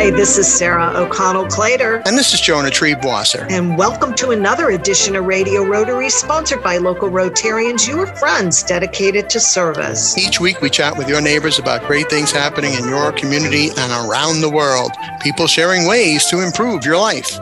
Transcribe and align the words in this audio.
Hi, 0.00 0.08
this 0.08 0.38
is 0.38 0.50
Sarah 0.50 0.94
O'Connell 0.96 1.44
Clater. 1.44 2.00
And 2.06 2.16
this 2.16 2.32
is 2.32 2.40
Jonah 2.40 2.70
Triebwasser. 2.70 3.46
And 3.50 3.76
welcome 3.76 4.14
to 4.14 4.30
another 4.30 4.70
edition 4.70 5.14
of 5.14 5.26
Radio 5.26 5.62
Rotary, 5.62 6.08
sponsored 6.08 6.62
by 6.62 6.78
local 6.78 7.10
Rotarians, 7.10 7.86
your 7.86 8.06
friends 8.06 8.62
dedicated 8.62 9.28
to 9.28 9.38
service. 9.38 10.16
Each 10.16 10.40
week, 10.40 10.62
we 10.62 10.70
chat 10.70 10.96
with 10.96 11.06
your 11.06 11.20
neighbors 11.20 11.58
about 11.58 11.86
great 11.86 12.08
things 12.08 12.32
happening 12.32 12.72
in 12.72 12.88
your 12.88 13.12
community 13.12 13.68
and 13.76 13.92
around 13.92 14.40
the 14.40 14.48
world. 14.48 14.90
People 15.20 15.46
sharing 15.46 15.86
ways 15.86 16.24
to 16.28 16.40
improve 16.40 16.86
your 16.86 16.96
life. 16.96 17.38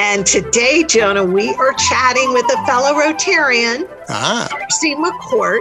And 0.00 0.24
today, 0.24 0.82
Jonah, 0.82 1.22
we 1.22 1.52
are 1.56 1.74
chatting 1.74 2.32
with 2.32 2.46
a 2.46 2.64
fellow 2.64 2.98
Rotarian, 2.98 3.86
Ah, 4.08 4.48
Darcy 4.50 4.94
McCourt 4.94 5.60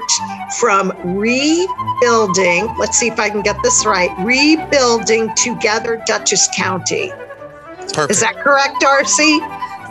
from 0.58 0.94
Rebuilding. 1.04 2.74
Let's 2.80 2.98
see 2.98 3.08
if 3.10 3.20
I 3.20 3.30
can 3.30 3.42
get 3.42 3.58
this 3.64 3.86
right. 3.86 4.10
Rebuilding 4.20 5.36
Together 5.36 6.02
Dutchess 6.06 6.48
County. 6.56 7.12
perfect. 7.94 8.12
Is 8.12 8.22
that 8.22 8.38
correct, 8.38 8.80
Darcy? 8.80 9.40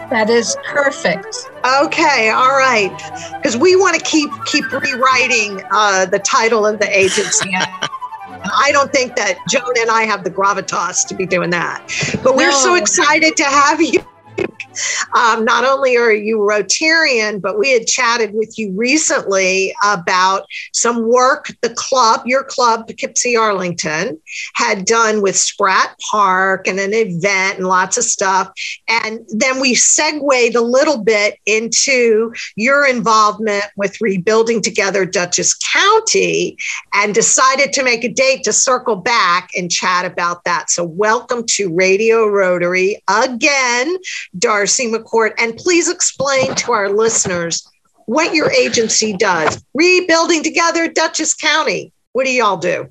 That 0.08 0.30
is 0.30 0.56
perfect. 0.66 1.50
Okay, 1.82 2.30
all 2.30 2.56
right. 2.56 2.90
Because 3.36 3.58
we 3.58 3.76
want 3.76 3.96
to 3.96 4.02
keep 4.02 4.30
keep 4.46 4.64
rewriting 4.72 5.62
uh, 5.70 6.06
the 6.06 6.20
title 6.20 6.64
of 6.64 6.78
the 6.78 6.88
agency. 6.98 7.50
I 7.54 8.70
don't 8.72 8.90
think 8.90 9.14
that 9.16 9.36
Joan 9.50 9.74
and 9.78 9.90
I 9.90 10.04
have 10.04 10.24
the 10.24 10.30
gravitas 10.30 11.06
to 11.08 11.14
be 11.14 11.26
doing 11.26 11.50
that. 11.50 11.82
But 12.24 12.34
we're 12.34 12.50
so 12.52 12.76
excited 12.76 13.36
to 13.36 13.44
have 13.44 13.82
you. 13.82 14.02
Um, 15.14 15.44
not 15.44 15.64
only 15.64 15.96
are 15.96 16.12
you 16.12 16.38
Rotarian, 16.38 17.40
but 17.40 17.58
we 17.58 17.72
had 17.72 17.86
chatted 17.86 18.34
with 18.34 18.58
you 18.58 18.72
recently 18.76 19.74
about 19.84 20.46
some 20.72 21.08
work 21.08 21.48
the 21.62 21.70
club, 21.70 22.22
your 22.26 22.44
club, 22.44 22.86
Poughkeepsie 22.86 23.36
Arlington, 23.36 24.20
had 24.54 24.84
done 24.84 25.22
with 25.22 25.36
Spratt 25.36 25.98
Park 26.10 26.66
and 26.68 26.78
an 26.78 26.94
event 26.94 27.58
and 27.58 27.66
lots 27.66 27.96
of 27.96 28.04
stuff. 28.04 28.50
And 28.88 29.20
then 29.28 29.60
we 29.60 29.74
segued 29.74 30.54
a 30.54 30.60
little 30.60 31.02
bit 31.02 31.38
into 31.46 32.32
your 32.56 32.86
involvement 32.86 33.64
with 33.76 34.00
rebuilding 34.00 34.62
together 34.62 35.04
Dutchess 35.04 35.54
County 35.54 36.56
and 36.94 37.14
decided 37.14 37.72
to 37.72 37.82
make 37.82 38.04
a 38.04 38.08
date 38.08 38.44
to 38.44 38.52
circle 38.52 38.96
back 38.96 39.50
and 39.56 39.70
chat 39.70 40.04
about 40.04 40.44
that. 40.44 40.70
So, 40.70 40.84
welcome 40.84 41.44
to 41.46 41.74
Radio 41.74 42.26
Rotary 42.26 43.02
again, 43.08 43.96
Darcy 44.38 44.90
McCourt. 44.90 45.32
And 45.38 45.56
please 45.56 45.88
explain 45.88 46.54
to 46.56 46.72
our 46.72 46.90
listeners 46.90 47.66
what 48.06 48.34
your 48.34 48.50
agency 48.50 49.12
does. 49.12 49.62
Rebuilding 49.74 50.42
together 50.42 50.88
Dutchess 50.88 51.34
County. 51.34 51.92
What 52.12 52.24
do 52.24 52.32
y'all 52.32 52.56
do? 52.56 52.88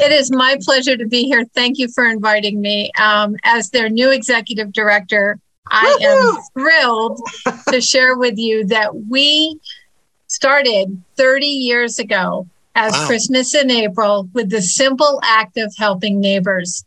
It 0.00 0.12
is 0.12 0.30
my 0.30 0.56
pleasure 0.62 0.96
to 0.96 1.06
be 1.06 1.24
here. 1.24 1.44
Thank 1.54 1.78
you 1.78 1.88
for 1.88 2.06
inviting 2.06 2.60
me. 2.60 2.90
Um, 2.98 3.36
as 3.44 3.70
their 3.70 3.88
new 3.88 4.10
executive 4.10 4.72
director, 4.72 5.38
I 5.68 5.98
am 6.00 6.38
thrilled 6.54 7.20
to 7.68 7.80
share 7.82 8.16
with 8.16 8.38
you 8.38 8.64
that 8.66 8.94
we 9.10 9.58
started 10.28 11.02
30 11.16 11.46
years 11.46 11.98
ago 11.98 12.46
as 12.74 12.92
Wow. 12.92 13.06
Christmas 13.06 13.54
in 13.54 13.70
April 13.70 14.28
with 14.32 14.48
the 14.50 14.62
simple 14.62 15.20
act 15.22 15.58
of 15.58 15.74
helping 15.76 16.20
neighbors. 16.20 16.84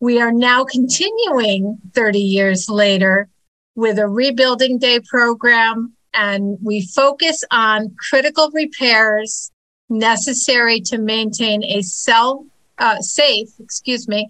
We 0.00 0.18
are 0.22 0.32
now 0.32 0.64
continuing 0.64 1.78
30 1.92 2.18
years 2.18 2.70
later 2.70 3.28
with 3.74 3.98
a 3.98 4.08
rebuilding 4.08 4.78
day 4.78 5.00
program, 5.00 5.92
and 6.14 6.56
we 6.62 6.86
focus 6.86 7.44
on 7.50 7.94
critical 8.08 8.50
repairs 8.52 9.52
necessary 9.90 10.80
to 10.80 10.96
maintain 10.96 11.62
a 11.64 11.82
self 11.82 12.46
uh, 12.78 13.00
safe, 13.00 13.50
excuse 13.58 14.08
me, 14.08 14.26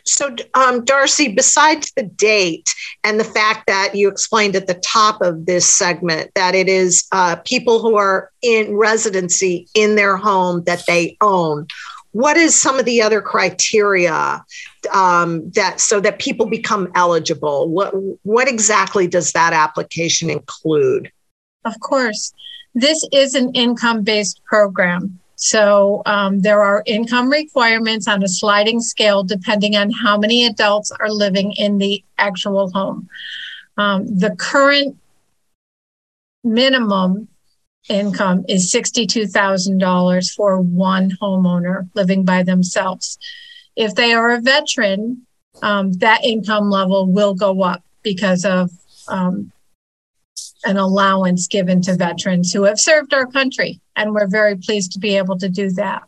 So, 0.05 0.35
um, 0.55 0.85
Darcy, 0.85 1.29
besides 1.29 1.93
the 1.93 2.03
date 2.03 2.75
and 3.05 3.21
the 3.21 3.25
fact 3.25 3.67
that 3.67 3.95
you 3.95 4.09
explained 4.09 4.57
at 4.57 4.67
the 4.67 4.75
top 4.75 5.23
of 5.23 5.47
this 5.47 5.67
segment 5.67 6.31
that 6.35 6.55
it 6.55 6.69
is 6.69 7.07
uh, 7.13 7.37
people 7.45 7.81
who 7.81 7.97
are 7.97 8.31
in 8.43 8.75
residency 8.75 9.69
in 9.75 9.97
their 9.97 10.17
home 10.17 10.65
that 10.65 10.85
they 10.87 11.17
own, 11.21 11.67
what 12.13 12.37
is 12.37 12.61
some 12.61 12.79
of 12.79 12.85
the 12.85 13.03
other 13.03 13.21
criteria 13.21 14.45
um, 14.93 15.51
that 15.53 15.81
so 15.81 16.01
that 16.01 16.19
people 16.19 16.47
become 16.47 16.91
eligible? 16.95 17.69
What 17.69 17.93
what 18.25 18.49
exactly 18.49 19.07
does 19.07 19.33
that 19.33 19.53
application 19.53 20.31
include? 20.31 21.11
Of 21.65 21.79
course, 21.81 22.33
this 22.75 23.07
is 23.13 23.35
an 23.35 23.53
income 23.53 24.03
based 24.03 24.43
program. 24.45 25.19
So 25.37 26.03
um, 26.05 26.41
there 26.41 26.61
are 26.61 26.83
income 26.85 27.31
requirements 27.31 28.07
on 28.07 28.23
a 28.23 28.29
sliding 28.29 28.81
scale 28.81 29.23
depending 29.23 29.75
on 29.75 29.91
how 29.91 30.19
many 30.19 30.45
adults 30.45 30.93
are 31.01 31.11
living 31.11 31.53
in 31.53 31.79
the 31.79 32.05
actual 32.19 32.71
home. 32.73 33.09
Um, 33.79 34.07
the 34.19 34.37
current 34.37 34.99
minimum 36.45 37.29
income 37.89 38.45
is 38.49 38.73
$62,000 38.73 40.35
for 40.35 40.61
one 40.61 41.11
homeowner 41.23 41.89
living 41.95 42.25
by 42.25 42.43
themselves. 42.43 43.19
If 43.77 43.95
they 43.95 44.13
are 44.13 44.31
a 44.31 44.41
veteran, 44.41 45.27
um, 45.63 45.93
that 45.95 46.25
income 46.25 46.71
level 46.71 47.07
will 47.07 47.35
go 47.35 47.63
up 47.63 47.83
because 48.03 48.45
of 48.45 48.71
um, 49.09 49.53
an 50.65 50.77
allowance 50.77 51.47
given 51.47 51.81
to 51.83 51.97
veterans 51.97 52.53
who 52.53 52.65
have 52.65 52.79
served 52.79 53.15
our 53.15 53.27
country. 53.27 53.81
And 53.97 54.15
we're 54.15 54.29
very 54.29 54.57
pleased 54.57 54.93
to 54.93 54.99
be 54.99 55.17
able 55.17 55.39
to 55.39 55.49
do 55.49 55.71
that. 55.73 56.03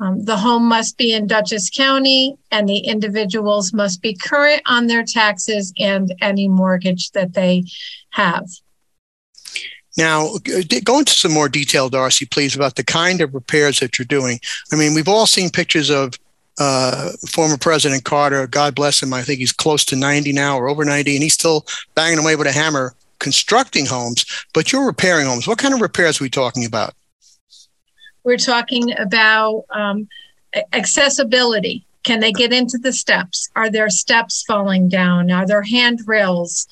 Um, 0.00 0.24
the 0.24 0.36
home 0.36 0.66
must 0.66 0.96
be 0.96 1.12
in 1.12 1.26
Dutchess 1.26 1.68
County, 1.68 2.38
and 2.50 2.66
the 2.66 2.78
individuals 2.78 3.74
must 3.74 4.00
be 4.00 4.14
current 4.14 4.62
on 4.64 4.86
their 4.86 5.04
taxes 5.04 5.74
and 5.78 6.14
any 6.22 6.48
mortgage 6.48 7.10
that 7.10 7.34
they 7.34 7.64
have. 8.10 8.46
Now, 9.96 10.34
go 10.84 10.98
into 11.00 11.12
some 11.12 11.32
more 11.32 11.48
detail, 11.48 11.88
Darcy, 11.88 12.24
please, 12.24 12.54
about 12.54 12.76
the 12.76 12.84
kind 12.84 13.20
of 13.20 13.34
repairs 13.34 13.80
that 13.80 13.98
you're 13.98 14.06
doing. 14.06 14.40
I 14.72 14.76
mean, 14.76 14.94
we've 14.94 15.08
all 15.08 15.26
seen 15.26 15.50
pictures 15.50 15.90
of 15.90 16.14
uh, 16.58 17.10
former 17.28 17.56
President 17.56 18.04
Carter. 18.04 18.46
God 18.46 18.74
bless 18.74 19.02
him. 19.02 19.12
I 19.12 19.22
think 19.22 19.40
he's 19.40 19.52
close 19.52 19.84
to 19.86 19.96
90 19.96 20.32
now 20.32 20.58
or 20.58 20.68
over 20.68 20.84
90, 20.84 21.16
and 21.16 21.22
he's 21.22 21.34
still 21.34 21.66
banging 21.94 22.18
away 22.18 22.36
with 22.36 22.46
a 22.46 22.52
hammer 22.52 22.94
constructing 23.18 23.86
homes. 23.86 24.24
But 24.54 24.72
you're 24.72 24.86
repairing 24.86 25.26
homes. 25.26 25.48
What 25.48 25.58
kind 25.58 25.74
of 25.74 25.80
repairs 25.80 26.20
are 26.20 26.24
we 26.24 26.30
talking 26.30 26.64
about? 26.64 26.94
We're 28.22 28.36
talking 28.36 28.96
about 28.98 29.64
um, 29.70 30.08
accessibility. 30.72 31.84
Can 32.02 32.20
they 32.20 32.32
get 32.32 32.52
into 32.52 32.78
the 32.78 32.92
steps? 32.92 33.48
Are 33.56 33.70
there 33.70 33.88
steps 33.88 34.42
falling 34.46 34.88
down? 34.88 35.30
Are 35.30 35.46
there 35.46 35.62
handrails 35.62 36.66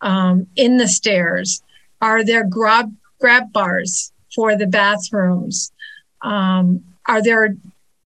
um, 0.00 0.46
in 0.56 0.76
the 0.78 0.88
stairs? 0.88 1.62
Are 2.04 2.22
there 2.22 2.44
grab 2.44 2.94
grab 3.18 3.50
bars 3.50 4.12
for 4.34 4.58
the 4.58 4.66
bathrooms? 4.66 5.72
Um, 6.20 6.84
are 7.08 7.22
there 7.22 7.56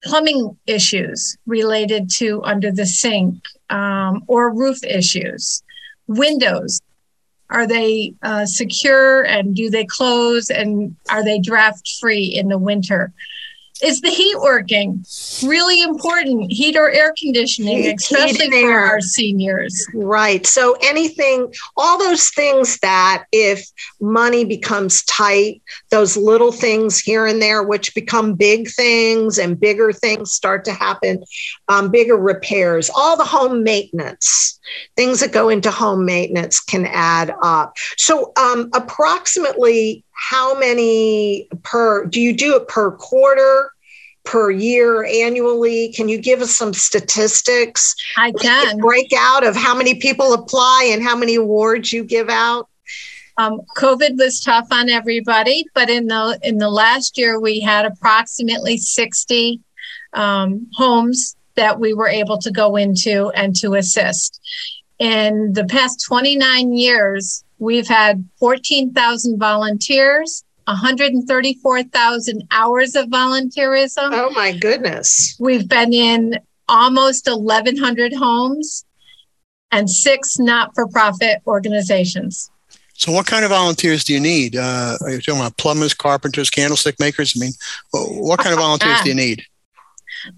plumbing 0.04 0.58
issues 0.66 1.38
related 1.46 2.10
to 2.18 2.42
under 2.44 2.72
the 2.72 2.88
sink 2.88 3.36
um, 3.70 4.24
or 4.26 4.52
roof 4.52 4.84
issues? 4.84 5.62
Windows, 6.08 6.82
are 7.52 7.68
they 7.68 8.16
uh, 8.24 8.48
secure 8.48 9.22
and 9.22 9.56
do 9.56 9.70
they 9.70 9.86
close 9.86 10.50
and 10.50 10.96
are 11.12 11.24
they 11.24 11.40
draft 11.40 11.88
free 12.00 12.26
in 12.26 12.48
the 12.48 12.58
winter? 12.58 13.14
Is 13.84 14.00
the 14.00 14.10
heat 14.10 14.38
working? 14.40 15.04
Really 15.44 15.82
important. 15.84 16.50
Heat 16.50 16.78
or 16.78 16.90
air 16.90 17.14
conditioning, 17.20 17.84
heat, 17.84 17.96
especially 18.00 18.46
heat 18.46 18.62
for 18.62 18.72
air. 18.72 18.86
our 18.86 19.02
seniors. 19.02 19.86
Right. 19.94 20.46
So 20.48 20.78
anything, 20.82 21.54
all 21.76 22.00
those 22.00 22.30
things 22.30 22.78
that 22.80 23.26
if 23.34 23.68
money 24.00 24.46
becomes 24.46 25.04
tight, 25.04 25.62
those 25.90 26.16
little 26.16 26.54
things 26.54 27.00
here 27.00 27.26
and 27.26 27.42
there, 27.42 27.64
which 27.64 27.94
become 27.94 28.36
big 28.36 28.70
things 28.70 29.38
and 29.38 29.60
bigger 29.60 29.92
things 29.92 30.32
start 30.32 30.64
to 30.66 30.72
happen, 30.72 31.22
um, 31.68 31.92
bigger 31.92 32.16
repairs, 32.18 32.90
all 32.96 33.18
the 33.18 33.26
home 33.26 33.62
maintenance, 33.62 34.58
things 34.96 35.20
that 35.20 35.34
go 35.34 35.50
into 35.50 35.70
home 35.70 36.06
maintenance 36.06 36.62
can 36.62 36.86
add 36.86 37.36
up. 37.44 37.74
So 37.98 38.32
um, 38.38 38.70
approximately 38.74 40.06
how 40.16 40.58
many 40.58 41.48
per 41.64 42.06
do 42.06 42.20
you 42.20 42.34
do 42.34 42.56
it 42.56 42.68
per 42.68 42.92
quarter 42.92 43.72
per 44.24 44.50
year 44.50 45.04
annually? 45.06 45.94
Can 45.94 46.10
you 46.10 46.18
give 46.18 46.42
us 46.42 46.56
some 46.56 46.74
statistics? 46.74 47.96
I 48.18 48.32
can. 48.32 48.78
break 48.78 49.12
out 49.16 49.46
of 49.46 49.56
how 49.56 49.76
many 49.76 49.96
people 49.96 50.34
apply 50.34 50.90
and 50.92 51.04
how 51.04 51.16
many 51.16 51.36
awards 51.36 51.94
you 51.94 52.04
give 52.04 52.30
out? 52.30 52.68
Um, 53.38 53.60
covid 53.76 54.18
was 54.18 54.40
tough 54.40 54.68
on 54.72 54.88
everybody 54.88 55.66
but 55.74 55.90
in 55.90 56.08
the 56.08 56.40
in 56.42 56.58
the 56.58 56.70
last 56.70 57.18
year 57.18 57.38
we 57.38 57.60
had 57.60 57.86
approximately 57.86 58.78
60 58.78 59.60
um, 60.14 60.68
homes 60.74 61.36
that 61.56 61.80
we 61.80 61.94
were 61.94 62.08
able 62.08 62.38
to 62.40 62.52
go 62.52 62.76
into 62.76 63.30
and 63.32 63.56
to 63.58 63.76
assist. 63.76 64.40
In 65.00 65.54
the 65.54 65.66
past 65.66 66.04
29 66.06 66.74
years 66.74 67.44
We've 67.60 67.88
had 67.88 68.28
14,000 68.40 69.40
volunteers, 69.40 70.44
134,000 70.66 72.48
hours 72.52 72.96
of 72.96 73.08
volunteerism. 73.08 74.10
Oh 74.12 74.32
my 74.32 74.52
goodness. 74.52 75.36
We've 75.40 75.68
been 75.68 75.94
in 75.94 76.40
almost 76.68 77.28
1,100 77.28 78.14
homes 78.14 78.86
and 79.72 79.90
six 79.90 80.40
not 80.40 80.72
for 80.74 80.88
profit 80.88 81.42
organizations. 81.48 82.50
So, 82.98 83.12
what 83.12 83.28
kind 83.28 83.44
of 83.44 83.52
volunteers 83.52 84.06
do 84.06 84.14
you 84.14 84.22
need? 84.22 84.56
Uh, 84.56 84.98
are 85.02 85.12
you 85.12 85.22
talking 85.22 85.42
about 85.42 85.58
plumbers, 85.58 85.94
carpenters, 85.94 86.50
candlestick 86.50 86.98
makers? 86.98 87.34
I 87.36 87.40
mean, 87.40 87.52
what 87.92 88.40
kind 88.40 88.54
of 88.54 88.60
volunteers 88.60 89.02
do 89.02 89.10
you 89.10 89.16
need? 89.16 89.44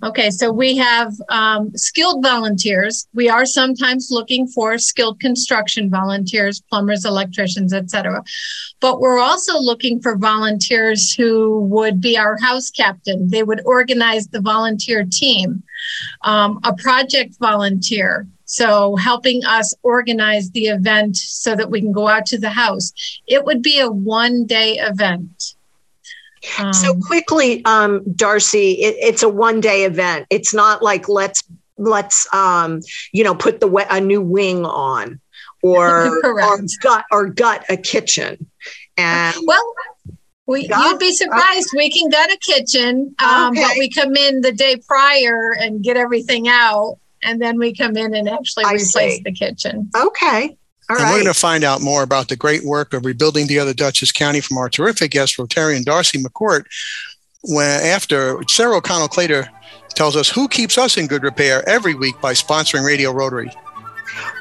Okay, 0.03 0.29
so 0.29 0.51
we 0.51 0.77
have 0.77 1.13
um, 1.29 1.71
skilled 1.75 2.23
volunteers. 2.23 3.07
We 3.13 3.29
are 3.29 3.45
sometimes 3.45 4.09
looking 4.11 4.47
for 4.47 4.77
skilled 4.77 5.19
construction 5.19 5.89
volunteers, 5.89 6.61
plumbers, 6.69 7.05
electricians, 7.05 7.73
etc. 7.73 8.23
But 8.79 8.99
we're 8.99 9.19
also 9.19 9.59
looking 9.59 10.01
for 10.01 10.17
volunteers 10.17 11.13
who 11.13 11.61
would 11.65 12.01
be 12.01 12.17
our 12.17 12.37
house 12.37 12.69
captain. 12.69 13.29
They 13.29 13.43
would 13.43 13.61
organize 13.65 14.27
the 14.27 14.41
volunteer 14.41 15.05
team, 15.09 15.63
um, 16.21 16.59
a 16.63 16.73
project 16.73 17.35
volunteer. 17.39 18.27
So, 18.49 18.95
helping 18.95 19.43
us 19.43 19.73
organize 19.83 20.51
the 20.51 20.67
event 20.67 21.17
so 21.17 21.53
that 21.53 21.69
we 21.69 21.81
can 21.81 21.91
go 21.91 22.07
out 22.07 22.25
to 22.27 22.37
the 22.37 22.49
house. 22.49 22.93
It 23.27 23.43
would 23.43 23.61
be 23.61 23.79
a 23.79 23.91
one 23.91 24.45
day 24.45 24.77
event. 24.77 25.56
Um, 26.59 26.73
so 26.73 26.95
quickly, 26.95 27.63
um, 27.65 28.03
Darcy, 28.13 28.71
it, 28.73 28.95
it's 28.99 29.23
a 29.23 29.29
one 29.29 29.59
day 29.59 29.83
event. 29.83 30.27
It's 30.29 30.53
not 30.53 30.81
like 30.81 31.07
let's 31.07 31.43
let's 31.77 32.31
um, 32.33 32.81
you 33.11 33.23
know 33.23 33.35
put 33.35 33.59
the 33.59 33.87
a 33.89 34.01
new 34.01 34.21
wing 34.21 34.65
on 34.65 35.19
or 35.61 36.07
or 36.23 36.59
gut 36.81 37.05
or 37.11 37.27
gut 37.27 37.65
a 37.69 37.77
kitchen. 37.77 38.49
And 38.97 39.35
well, 39.45 39.73
we, 40.47 40.67
you'd 40.67 40.99
be 40.99 41.13
surprised. 41.13 41.69
We 41.75 41.91
can 41.91 42.09
gut 42.09 42.31
a 42.31 42.37
kitchen, 42.37 43.15
um, 43.19 43.51
okay. 43.51 43.61
but 43.61 43.77
we 43.77 43.89
come 43.89 44.15
in 44.15 44.41
the 44.41 44.51
day 44.51 44.77
prior 44.87 45.53
and 45.59 45.83
get 45.83 45.97
everything 45.97 46.47
out, 46.47 46.97
and 47.21 47.41
then 47.41 47.57
we 47.57 47.75
come 47.75 47.97
in 47.97 48.15
and 48.15 48.29
actually 48.29 48.65
I 48.65 48.73
replace 48.73 49.17
see. 49.17 49.21
the 49.23 49.33
kitchen. 49.33 49.91
Okay. 49.95 50.57
All 50.89 50.95
and 50.95 51.03
right. 51.03 51.11
we're 51.11 51.23
going 51.23 51.33
to 51.33 51.39
find 51.39 51.63
out 51.63 51.81
more 51.81 52.03
about 52.03 52.29
the 52.29 52.35
great 52.35 52.63
work 52.63 52.93
of 52.93 53.05
rebuilding 53.05 53.47
together 53.47 53.73
Dutchess 53.73 54.11
County 54.11 54.39
from 54.39 54.57
our 54.57 54.69
terrific 54.69 55.11
guest, 55.11 55.37
Rotarian 55.37 55.83
Darcy 55.83 56.21
McCourt. 56.23 56.65
When 57.43 57.81
after 57.83 58.41
Sarah 58.47 58.77
O'Connell 58.77 59.09
Clater 59.09 59.49
tells 59.89 60.15
us 60.15 60.29
who 60.29 60.47
keeps 60.47 60.77
us 60.77 60.97
in 60.97 61.07
good 61.07 61.23
repair 61.23 61.67
every 61.67 61.93
week 61.93 62.19
by 62.21 62.33
sponsoring 62.33 62.85
Radio 62.85 63.11
Rotary. 63.11 63.51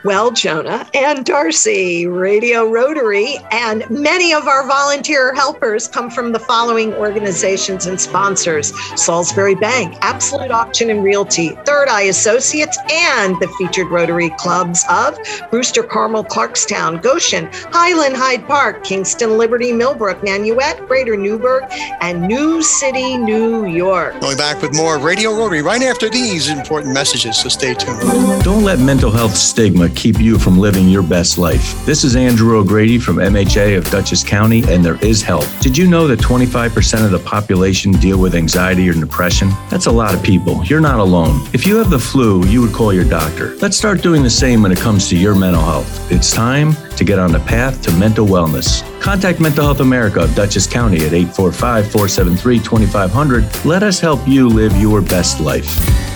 Well, 0.04 0.30
Jonah 0.30 0.88
and 0.94 1.24
Darcy, 1.24 2.06
Radio 2.06 2.70
Rotary, 2.70 3.38
and 3.50 3.88
many 3.90 4.32
of 4.32 4.46
our 4.46 4.66
volunteer 4.66 5.34
helpers 5.34 5.88
come 5.88 6.10
from 6.10 6.32
the 6.32 6.38
following 6.38 6.92
organizations 6.94 7.86
and 7.86 8.00
sponsors 8.00 8.72
Salisbury 8.94 9.54
Bank, 9.54 9.96
Absolute 10.02 10.50
Auction 10.50 10.90
and 10.90 11.02
Realty, 11.02 11.50
Third 11.64 11.88
Eye 11.88 12.02
Associates, 12.02 12.78
and 12.90 13.34
the 13.40 13.48
featured 13.58 13.88
Rotary 13.88 14.30
clubs 14.38 14.84
of 14.88 15.18
Brewster 15.50 15.82
Carmel, 15.82 16.24
Clarkstown, 16.24 17.02
Goshen, 17.02 17.48
Highland 17.72 18.16
Hyde 18.16 18.46
Park, 18.46 18.84
Kingston, 18.84 19.38
Liberty, 19.38 19.72
Millbrook, 19.72 20.20
Nanuet, 20.20 20.86
Greater 20.86 21.16
Newburgh, 21.16 21.64
and 22.00 22.28
New 22.28 22.62
City, 22.62 23.16
New 23.16 23.66
York. 23.66 24.20
Going 24.20 24.36
back 24.36 24.62
with 24.62 24.74
more 24.74 24.98
Radio 24.98 25.34
Rotary 25.34 25.62
right 25.62 25.82
after 25.82 26.08
these 26.08 26.48
important 26.48 26.94
messages, 26.94 27.36
so 27.38 27.48
stay 27.48 27.74
tuned. 27.74 28.00
Don't 28.44 28.62
let 28.62 28.78
mental 28.78 29.10
health 29.10 29.34
stigma 29.66 29.88
keep 29.88 30.20
you 30.20 30.38
from 30.38 30.60
living 30.60 30.88
your 30.88 31.02
best 31.02 31.38
life. 31.38 31.84
This 31.84 32.04
is 32.04 32.14
Andrew 32.14 32.56
O'Grady 32.56 33.00
from 33.00 33.16
MHA 33.16 33.76
of 33.76 33.90
Dutchess 33.90 34.22
County, 34.22 34.62
and 34.68 34.84
there 34.84 35.04
is 35.04 35.22
help. 35.22 35.44
Did 35.58 35.76
you 35.76 35.88
know 35.88 36.06
that 36.06 36.20
25% 36.20 37.04
of 37.04 37.10
the 37.10 37.18
population 37.18 37.90
deal 37.90 38.16
with 38.16 38.36
anxiety 38.36 38.88
or 38.88 38.92
depression? 38.92 39.50
That's 39.68 39.86
a 39.86 39.90
lot 39.90 40.14
of 40.14 40.22
people. 40.22 40.64
You're 40.66 40.80
not 40.80 41.00
alone. 41.00 41.48
If 41.52 41.66
you 41.66 41.78
have 41.78 41.90
the 41.90 41.98
flu, 41.98 42.46
you 42.46 42.60
would 42.60 42.72
call 42.72 42.92
your 42.92 43.02
doctor. 43.02 43.56
Let's 43.56 43.76
start 43.76 44.04
doing 44.04 44.22
the 44.22 44.30
same 44.30 44.62
when 44.62 44.70
it 44.70 44.78
comes 44.78 45.08
to 45.08 45.16
your 45.18 45.34
mental 45.34 45.62
health. 45.62 46.12
It's 46.12 46.32
time 46.32 46.76
to 46.94 47.04
get 47.04 47.18
on 47.18 47.32
the 47.32 47.40
path 47.40 47.82
to 47.82 47.92
mental 47.94 48.24
wellness. 48.24 48.84
Contact 49.00 49.40
Mental 49.40 49.64
Health 49.64 49.80
America 49.80 50.20
of 50.20 50.32
Dutchess 50.36 50.68
County 50.68 50.98
at 50.98 51.12
845 51.12 51.90
473 51.90 52.60
2500. 52.60 53.64
Let 53.64 53.82
us 53.82 53.98
help 53.98 54.20
you 54.28 54.48
live 54.48 54.76
your 54.76 55.02
best 55.02 55.40
life. 55.40 56.15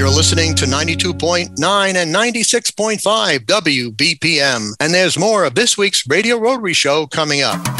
You're 0.00 0.08
listening 0.08 0.54
to 0.54 0.64
92.9 0.64 1.94
and 1.94 2.14
96.5 2.14 3.38
WBPM. 3.44 4.70
And 4.80 4.94
there's 4.94 5.18
more 5.18 5.44
of 5.44 5.54
this 5.54 5.76
week's 5.76 6.08
Radio 6.08 6.38
Rotary 6.38 6.72
Show 6.72 7.06
coming 7.06 7.42
up. 7.42 7.79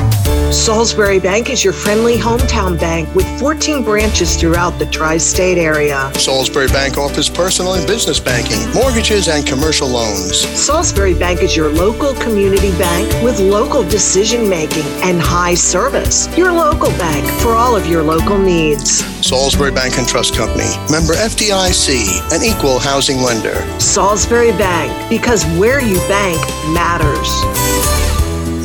Salisbury 0.50 1.20
Bank 1.20 1.48
is 1.48 1.62
your 1.62 1.72
friendly 1.72 2.16
hometown 2.16 2.78
bank 2.78 3.12
with 3.14 3.24
14 3.38 3.84
branches 3.84 4.34
throughout 4.34 4.76
the 4.80 4.86
tri 4.86 5.16
state 5.16 5.58
area. 5.58 6.10
Salisbury 6.14 6.66
Bank 6.66 6.98
offers 6.98 7.30
personal 7.30 7.74
and 7.74 7.86
business 7.86 8.18
banking, 8.18 8.58
mortgages, 8.74 9.28
and 9.28 9.46
commercial 9.46 9.86
loans. 9.86 10.40
Salisbury 10.40 11.14
Bank 11.14 11.42
is 11.42 11.54
your 11.54 11.68
local 11.68 12.14
community 12.14 12.72
bank 12.72 13.06
with 13.22 13.38
local 13.38 13.84
decision 13.84 14.48
making 14.48 14.82
and 15.04 15.20
high 15.20 15.54
service. 15.54 16.26
Your 16.36 16.52
local 16.52 16.90
bank 16.98 17.24
for 17.40 17.50
all 17.50 17.76
of 17.76 17.86
your 17.86 18.02
local 18.02 18.36
needs. 18.36 19.04
Salisbury 19.24 19.70
Bank 19.70 19.98
and 19.98 20.08
Trust 20.08 20.34
Company, 20.34 20.74
member 20.90 21.14
FDIC, 21.14 22.32
an 22.32 22.42
equal 22.42 22.80
housing 22.80 23.18
lender. 23.18 23.54
Salisbury 23.78 24.50
Bank, 24.50 25.08
because 25.08 25.44
where 25.60 25.80
you 25.80 25.96
bank 26.08 26.40
matters. 26.74 27.99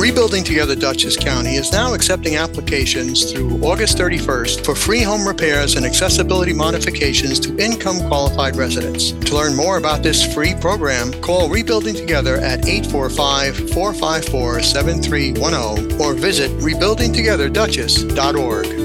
Rebuilding 0.06 0.44
Together 0.44 0.76
Dutchess 0.76 1.18
County 1.18 1.56
is 1.56 1.72
now 1.72 1.96
accepting 1.96 2.36
applications 2.36 3.32
through 3.32 3.60
August 3.64 3.98
31st 3.98 4.64
for 4.64 4.76
free 4.76 5.02
home 5.02 5.28
repairs 5.28 5.78
and 5.78 5.84
accessibility 5.84 6.54
modifications 6.54 7.40
to 7.40 7.58
income 7.58 7.98
qualified 8.08 8.56
residents. 8.56 9.14
To 9.14 9.36
learn 9.36 9.56
more 9.56 9.78
about 9.78 10.04
this 10.04 10.32
free 10.32 10.54
program, 10.62 11.12
call 11.24 11.50
Rebuilding 11.50 11.96
Together 11.96 12.36
at 12.36 12.68
845 12.68 13.72
454 13.72 14.62
7310 14.62 16.00
or 16.00 16.14
visit 16.14 16.52
rebuildingtogetherdutchess.org. 16.60 18.85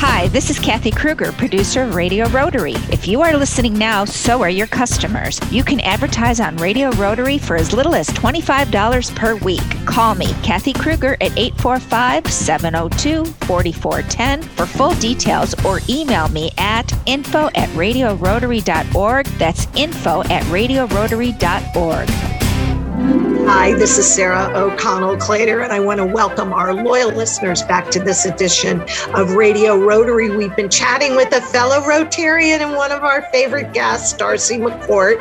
Hi, 0.00 0.28
this 0.28 0.48
is 0.48 0.60
Kathy 0.60 0.92
Kruger, 0.92 1.32
producer 1.32 1.82
of 1.82 1.96
Radio 1.96 2.28
Rotary. 2.28 2.74
If 2.92 3.08
you 3.08 3.20
are 3.20 3.36
listening 3.36 3.74
now, 3.74 4.04
so 4.04 4.40
are 4.42 4.48
your 4.48 4.68
customers. 4.68 5.40
You 5.50 5.64
can 5.64 5.80
advertise 5.80 6.38
on 6.38 6.56
Radio 6.58 6.90
Rotary 6.90 7.36
for 7.36 7.56
as 7.56 7.72
little 7.72 7.96
as 7.96 8.08
$25 8.10 9.16
per 9.16 9.34
week. 9.38 9.60
Call 9.86 10.14
me, 10.14 10.32
Kathy 10.44 10.72
Kruger, 10.72 11.14
at 11.14 11.36
845 11.36 12.32
702 12.32 13.24
4410 13.24 14.42
for 14.42 14.66
full 14.66 14.94
details 14.94 15.52
or 15.64 15.80
email 15.88 16.28
me 16.28 16.52
at 16.58 16.92
info 17.06 17.48
at 17.56 17.68
radiorotary.org. 17.70 19.26
That's 19.26 19.66
info 19.74 20.22
at 20.22 20.44
radiorotary.org. 20.44 23.27
Hi, 23.50 23.72
this 23.72 23.96
is 23.96 24.06
Sarah 24.06 24.52
O'Connell 24.54 25.16
Clater, 25.16 25.64
and 25.64 25.72
I 25.72 25.80
want 25.80 26.00
to 26.00 26.04
welcome 26.04 26.52
our 26.52 26.74
loyal 26.74 27.10
listeners 27.10 27.62
back 27.62 27.90
to 27.92 27.98
this 27.98 28.26
edition 28.26 28.84
of 29.14 29.36
Radio 29.36 29.74
Rotary. 29.74 30.28
We've 30.28 30.54
been 30.54 30.68
chatting 30.68 31.16
with 31.16 31.32
a 31.32 31.40
fellow 31.40 31.80
Rotarian 31.80 32.60
and 32.60 32.76
one 32.76 32.92
of 32.92 33.04
our 33.04 33.22
favorite 33.32 33.72
guests, 33.72 34.12
Darcy 34.12 34.58
McCourt, 34.58 35.18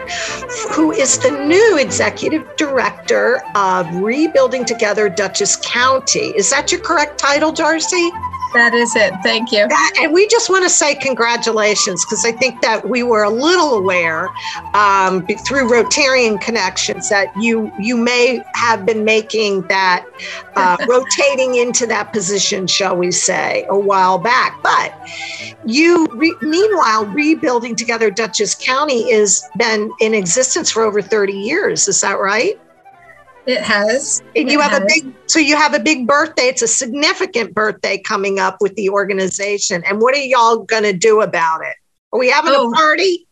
who 0.73 0.91
is 0.91 1.17
the 1.19 1.31
new 1.31 1.77
executive 1.77 2.53
director 2.57 3.41
of 3.55 3.89
Rebuilding 3.95 4.65
Together 4.65 5.07
Dutchess 5.07 5.55
County. 5.63 6.33
Is 6.35 6.49
that 6.49 6.69
your 6.69 6.81
correct 6.81 7.17
title, 7.17 7.53
Darcy? 7.53 8.11
That 8.57 8.73
is 8.73 8.95
it. 8.95 9.13
Thank 9.21 9.51
you. 9.51 9.67
And 10.01 10.11
we 10.11 10.27
just 10.29 10.49
want 10.49 10.63
to 10.63 10.69
say 10.69 10.95
congratulations 10.95 12.03
because 12.03 12.25
I 12.25 12.31
think 12.31 12.59
that 12.63 12.89
we 12.89 13.03
were 13.03 13.21
a 13.21 13.29
little 13.29 13.75
aware 13.75 14.29
um, 14.73 15.27
through 15.45 15.69
Rotarian 15.69 16.41
connections 16.41 17.07
that 17.09 17.27
you 17.39 17.71
you 17.79 17.95
may 17.95 18.41
have 18.55 18.83
been 18.83 19.05
making 19.05 19.61
that 19.67 20.07
uh, 20.55 20.75
rotating 20.89 21.53
into 21.53 21.85
that 21.85 22.11
position, 22.11 22.65
shall 22.65 22.97
we 22.97 23.11
say, 23.11 23.63
a 23.69 23.77
while 23.77 24.17
back. 24.17 24.57
But 24.63 24.91
you, 25.63 26.07
re- 26.15 26.35
meanwhile, 26.41 27.05
rebuilding 27.05 27.75
together 27.75 28.09
Dutchess 28.09 28.55
County 28.55 29.13
has 29.13 29.43
been 29.59 29.91
in 30.01 30.15
existence 30.15 30.71
for 30.71 30.81
over 30.81 30.99
30 30.99 31.33
years. 31.33 31.87
Is 31.87 32.01
that 32.01 32.19
right? 32.19 32.59
It 33.47 33.61
has. 33.61 34.21
And 34.35 34.49
it 34.49 34.51
you 34.51 34.59
have 34.59 34.71
has. 34.71 34.81
a 34.81 34.85
big, 34.85 35.13
so 35.25 35.39
you 35.39 35.55
have 35.55 35.73
a 35.73 35.79
big 35.79 36.05
birthday. 36.05 36.43
It's 36.43 36.61
a 36.61 36.67
significant 36.67 37.53
birthday 37.55 37.97
coming 37.97 38.39
up 38.39 38.57
with 38.59 38.75
the 38.75 38.89
organization. 38.89 39.83
And 39.85 40.01
what 40.01 40.13
are 40.15 40.19
y'all 40.19 40.57
going 40.57 40.83
to 40.83 40.93
do 40.93 41.21
about 41.21 41.61
it? 41.61 41.75
Are 42.11 42.19
we 42.19 42.29
having 42.29 42.51
Oh. 42.55 42.71
a 42.71 42.75
party? 42.75 43.23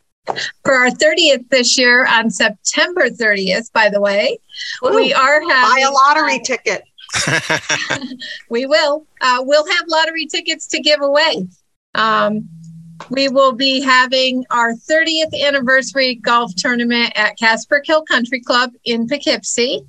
for 0.63 0.73
our 0.73 0.89
30th 0.89 1.47
this 1.49 1.77
year 1.77 2.07
on 2.07 2.31
September 2.31 3.09
30th, 3.11 3.71
by 3.73 3.89
the 3.89 4.01
way. 4.01 4.39
we 4.81 5.13
Ooh, 5.13 5.15
are 5.15 5.39
buy 5.41 5.53
having 5.53 5.85
a 5.85 5.91
lottery 5.91 6.39
ticket. 6.39 6.83
We 8.49 8.65
will. 8.65 9.05
Uh, 9.21 9.43
we'll 9.45 9.67
have 9.67 9.83
lottery 9.87 10.25
tickets 10.25 10.65
to 10.69 10.79
give 10.79 11.01
away. 11.01 11.47
Um, 11.93 12.49
we 13.11 13.29
will 13.29 13.51
be 13.51 13.81
having 13.81 14.45
our 14.49 14.73
30th 14.73 15.39
anniversary 15.45 16.15
golf 16.15 16.55
tournament 16.55 17.11
at 17.15 17.37
Casperkill 17.37 18.05
Country 18.07 18.39
Club 18.41 18.71
in 18.83 19.07
Poughkeepsie. 19.07 19.85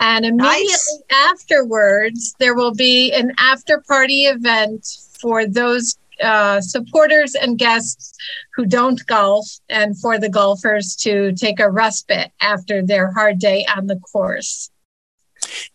And 0.00 0.24
immediately 0.26 0.66
Nice. 0.68 1.02
afterwards, 1.12 2.34
there 2.38 2.54
will 2.54 2.74
be 2.74 3.12
an 3.12 3.32
after 3.38 3.82
party 3.86 4.24
event 4.24 4.86
for 5.20 5.46
those 5.46 5.96
uh, 6.22 6.60
supporters 6.60 7.34
and 7.34 7.58
guests 7.58 8.12
who 8.54 8.66
don't 8.66 9.04
golf 9.06 9.46
and 9.68 9.98
for 9.98 10.18
the 10.18 10.28
golfers 10.28 10.94
to 10.96 11.32
take 11.32 11.58
a 11.60 11.70
respite 11.70 12.30
after 12.40 12.82
their 12.84 13.12
hard 13.12 13.38
day 13.38 13.64
on 13.74 13.86
the 13.86 13.96
course. 13.96 14.70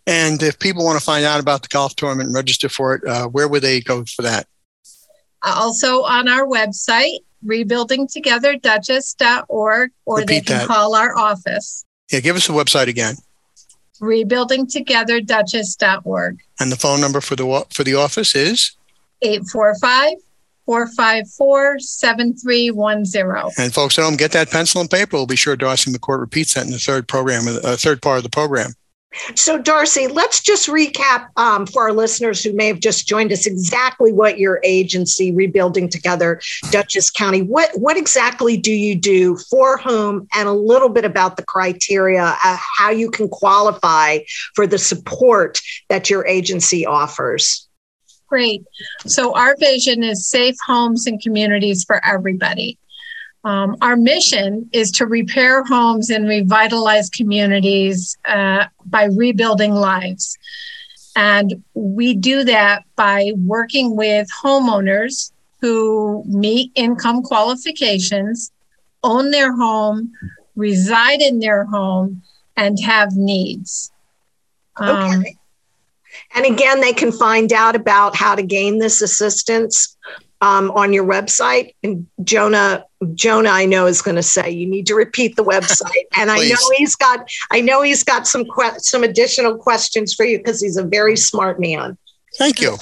and 0.06 0.42
if 0.42 0.58
people 0.58 0.84
want 0.84 0.98
to 0.98 1.04
find 1.04 1.24
out 1.24 1.40
about 1.40 1.62
the 1.62 1.68
golf 1.68 1.94
tournament 1.96 2.26
and 2.28 2.36
register 2.36 2.68
for 2.68 2.94
it, 2.94 3.04
uh, 3.06 3.26
where 3.28 3.48
would 3.48 3.62
they 3.62 3.80
go 3.80 4.04
for 4.04 4.22
that? 4.22 4.46
also 5.42 6.02
on 6.02 6.28
our 6.28 6.46
website, 6.46 7.16
rebuildingtogetherdutchess.org, 7.46 9.90
or 10.04 10.24
they 10.24 10.40
can 10.40 10.58
that. 10.58 10.66
call 10.66 10.94
our 10.94 11.16
office, 11.16 11.84
Yeah, 12.10 12.20
give 12.20 12.36
us 12.36 12.46
the 12.46 12.52
website 12.52 12.88
again 12.88 13.16
rebuildingtogetherdutchess.org, 14.00 16.40
and 16.58 16.72
the 16.72 16.76
phone 16.76 17.00
number 17.00 17.20
for 17.20 17.36
the 17.36 17.64
for 17.72 17.84
the 17.84 17.94
office 17.94 18.34
is. 18.34 18.76
845 19.22 20.14
454 20.66 21.78
7310. 21.80 23.64
And 23.64 23.74
folks 23.74 23.98
at 23.98 24.04
home, 24.04 24.16
get 24.16 24.32
that 24.32 24.50
pencil 24.50 24.80
and 24.80 24.90
paper. 24.90 25.16
We'll 25.16 25.26
be 25.26 25.36
sure 25.36 25.56
Darcy 25.56 25.90
McCourt 25.90 26.20
repeats 26.20 26.54
that 26.54 26.64
in 26.64 26.70
the 26.70 26.78
third 26.78 27.08
program, 27.08 27.42
uh, 27.48 27.76
third 27.76 28.00
part 28.00 28.18
of 28.18 28.22
the 28.22 28.30
program. 28.30 28.72
So, 29.34 29.58
Darcy, 29.58 30.06
let's 30.06 30.40
just 30.40 30.68
recap 30.68 31.28
um, 31.36 31.66
for 31.66 31.82
our 31.82 31.92
listeners 31.92 32.44
who 32.44 32.52
may 32.52 32.68
have 32.68 32.78
just 32.78 33.08
joined 33.08 33.32
us 33.32 33.44
exactly 33.44 34.12
what 34.12 34.38
your 34.38 34.60
agency, 34.62 35.32
Rebuilding 35.32 35.88
Together 35.88 36.40
Dutchess 36.70 37.10
County, 37.10 37.42
what, 37.42 37.70
what 37.74 37.96
exactly 37.96 38.56
do 38.56 38.72
you 38.72 38.94
do 38.94 39.36
for 39.36 39.78
whom, 39.78 40.28
and 40.34 40.48
a 40.48 40.52
little 40.52 40.88
bit 40.88 41.04
about 41.04 41.36
the 41.36 41.42
criteria, 41.42 42.36
uh, 42.44 42.56
how 42.78 42.90
you 42.90 43.10
can 43.10 43.28
qualify 43.28 44.18
for 44.54 44.66
the 44.66 44.78
support 44.78 45.60
that 45.88 46.08
your 46.08 46.24
agency 46.26 46.86
offers. 46.86 47.68
Great. 48.28 48.62
So, 49.06 49.34
our 49.34 49.56
vision 49.58 50.04
is 50.04 50.28
safe 50.28 50.56
homes 50.64 51.08
and 51.08 51.20
communities 51.20 51.82
for 51.82 52.04
everybody. 52.06 52.78
Um, 53.44 53.76
our 53.80 53.96
mission 53.96 54.68
is 54.72 54.90
to 54.92 55.06
repair 55.06 55.64
homes 55.64 56.10
and 56.10 56.28
revitalize 56.28 57.08
communities 57.08 58.18
uh, 58.26 58.66
by 58.84 59.04
rebuilding 59.04 59.74
lives. 59.74 60.36
And 61.16 61.64
we 61.74 62.14
do 62.14 62.44
that 62.44 62.84
by 62.96 63.32
working 63.36 63.96
with 63.96 64.28
homeowners 64.42 65.32
who 65.60 66.22
meet 66.26 66.70
income 66.74 67.22
qualifications, 67.22 68.52
own 69.02 69.30
their 69.30 69.54
home, 69.54 70.12
reside 70.56 71.20
in 71.20 71.40
their 71.40 71.64
home, 71.64 72.22
and 72.56 72.78
have 72.80 73.16
needs. 73.16 73.90
Um, 74.76 75.20
Okay. 75.20 75.36
And 76.34 76.44
again, 76.44 76.80
they 76.80 76.92
can 76.92 77.12
find 77.12 77.52
out 77.52 77.76
about 77.76 78.16
how 78.16 78.34
to 78.34 78.42
gain 78.42 78.78
this 78.78 79.00
assistance 79.00 79.96
um, 80.40 80.70
on 80.72 80.92
your 80.92 81.04
website. 81.04 81.74
And 81.82 82.06
Jonah, 82.24 82.84
Jonah, 83.14 83.50
I 83.50 83.66
know 83.66 83.86
is 83.86 84.02
going 84.02 84.16
to 84.16 84.22
say 84.22 84.50
you 84.50 84.66
need 84.66 84.86
to 84.86 84.94
repeat 84.94 85.36
the 85.36 85.44
website. 85.44 85.90
And 86.16 86.30
I 86.30 86.38
know 86.48 86.70
he's 86.76 86.96
got, 86.96 87.28
I 87.50 87.60
know 87.60 87.82
he's 87.82 88.02
got 88.02 88.26
some 88.26 88.44
que- 88.44 88.78
some 88.78 89.04
additional 89.04 89.56
questions 89.56 90.12
for 90.12 90.24
you 90.24 90.38
because 90.38 90.60
he's 90.60 90.76
a 90.76 90.84
very 90.84 91.16
smart 91.16 91.60
man. 91.60 91.96
Thank 92.36 92.60
you. 92.60 92.76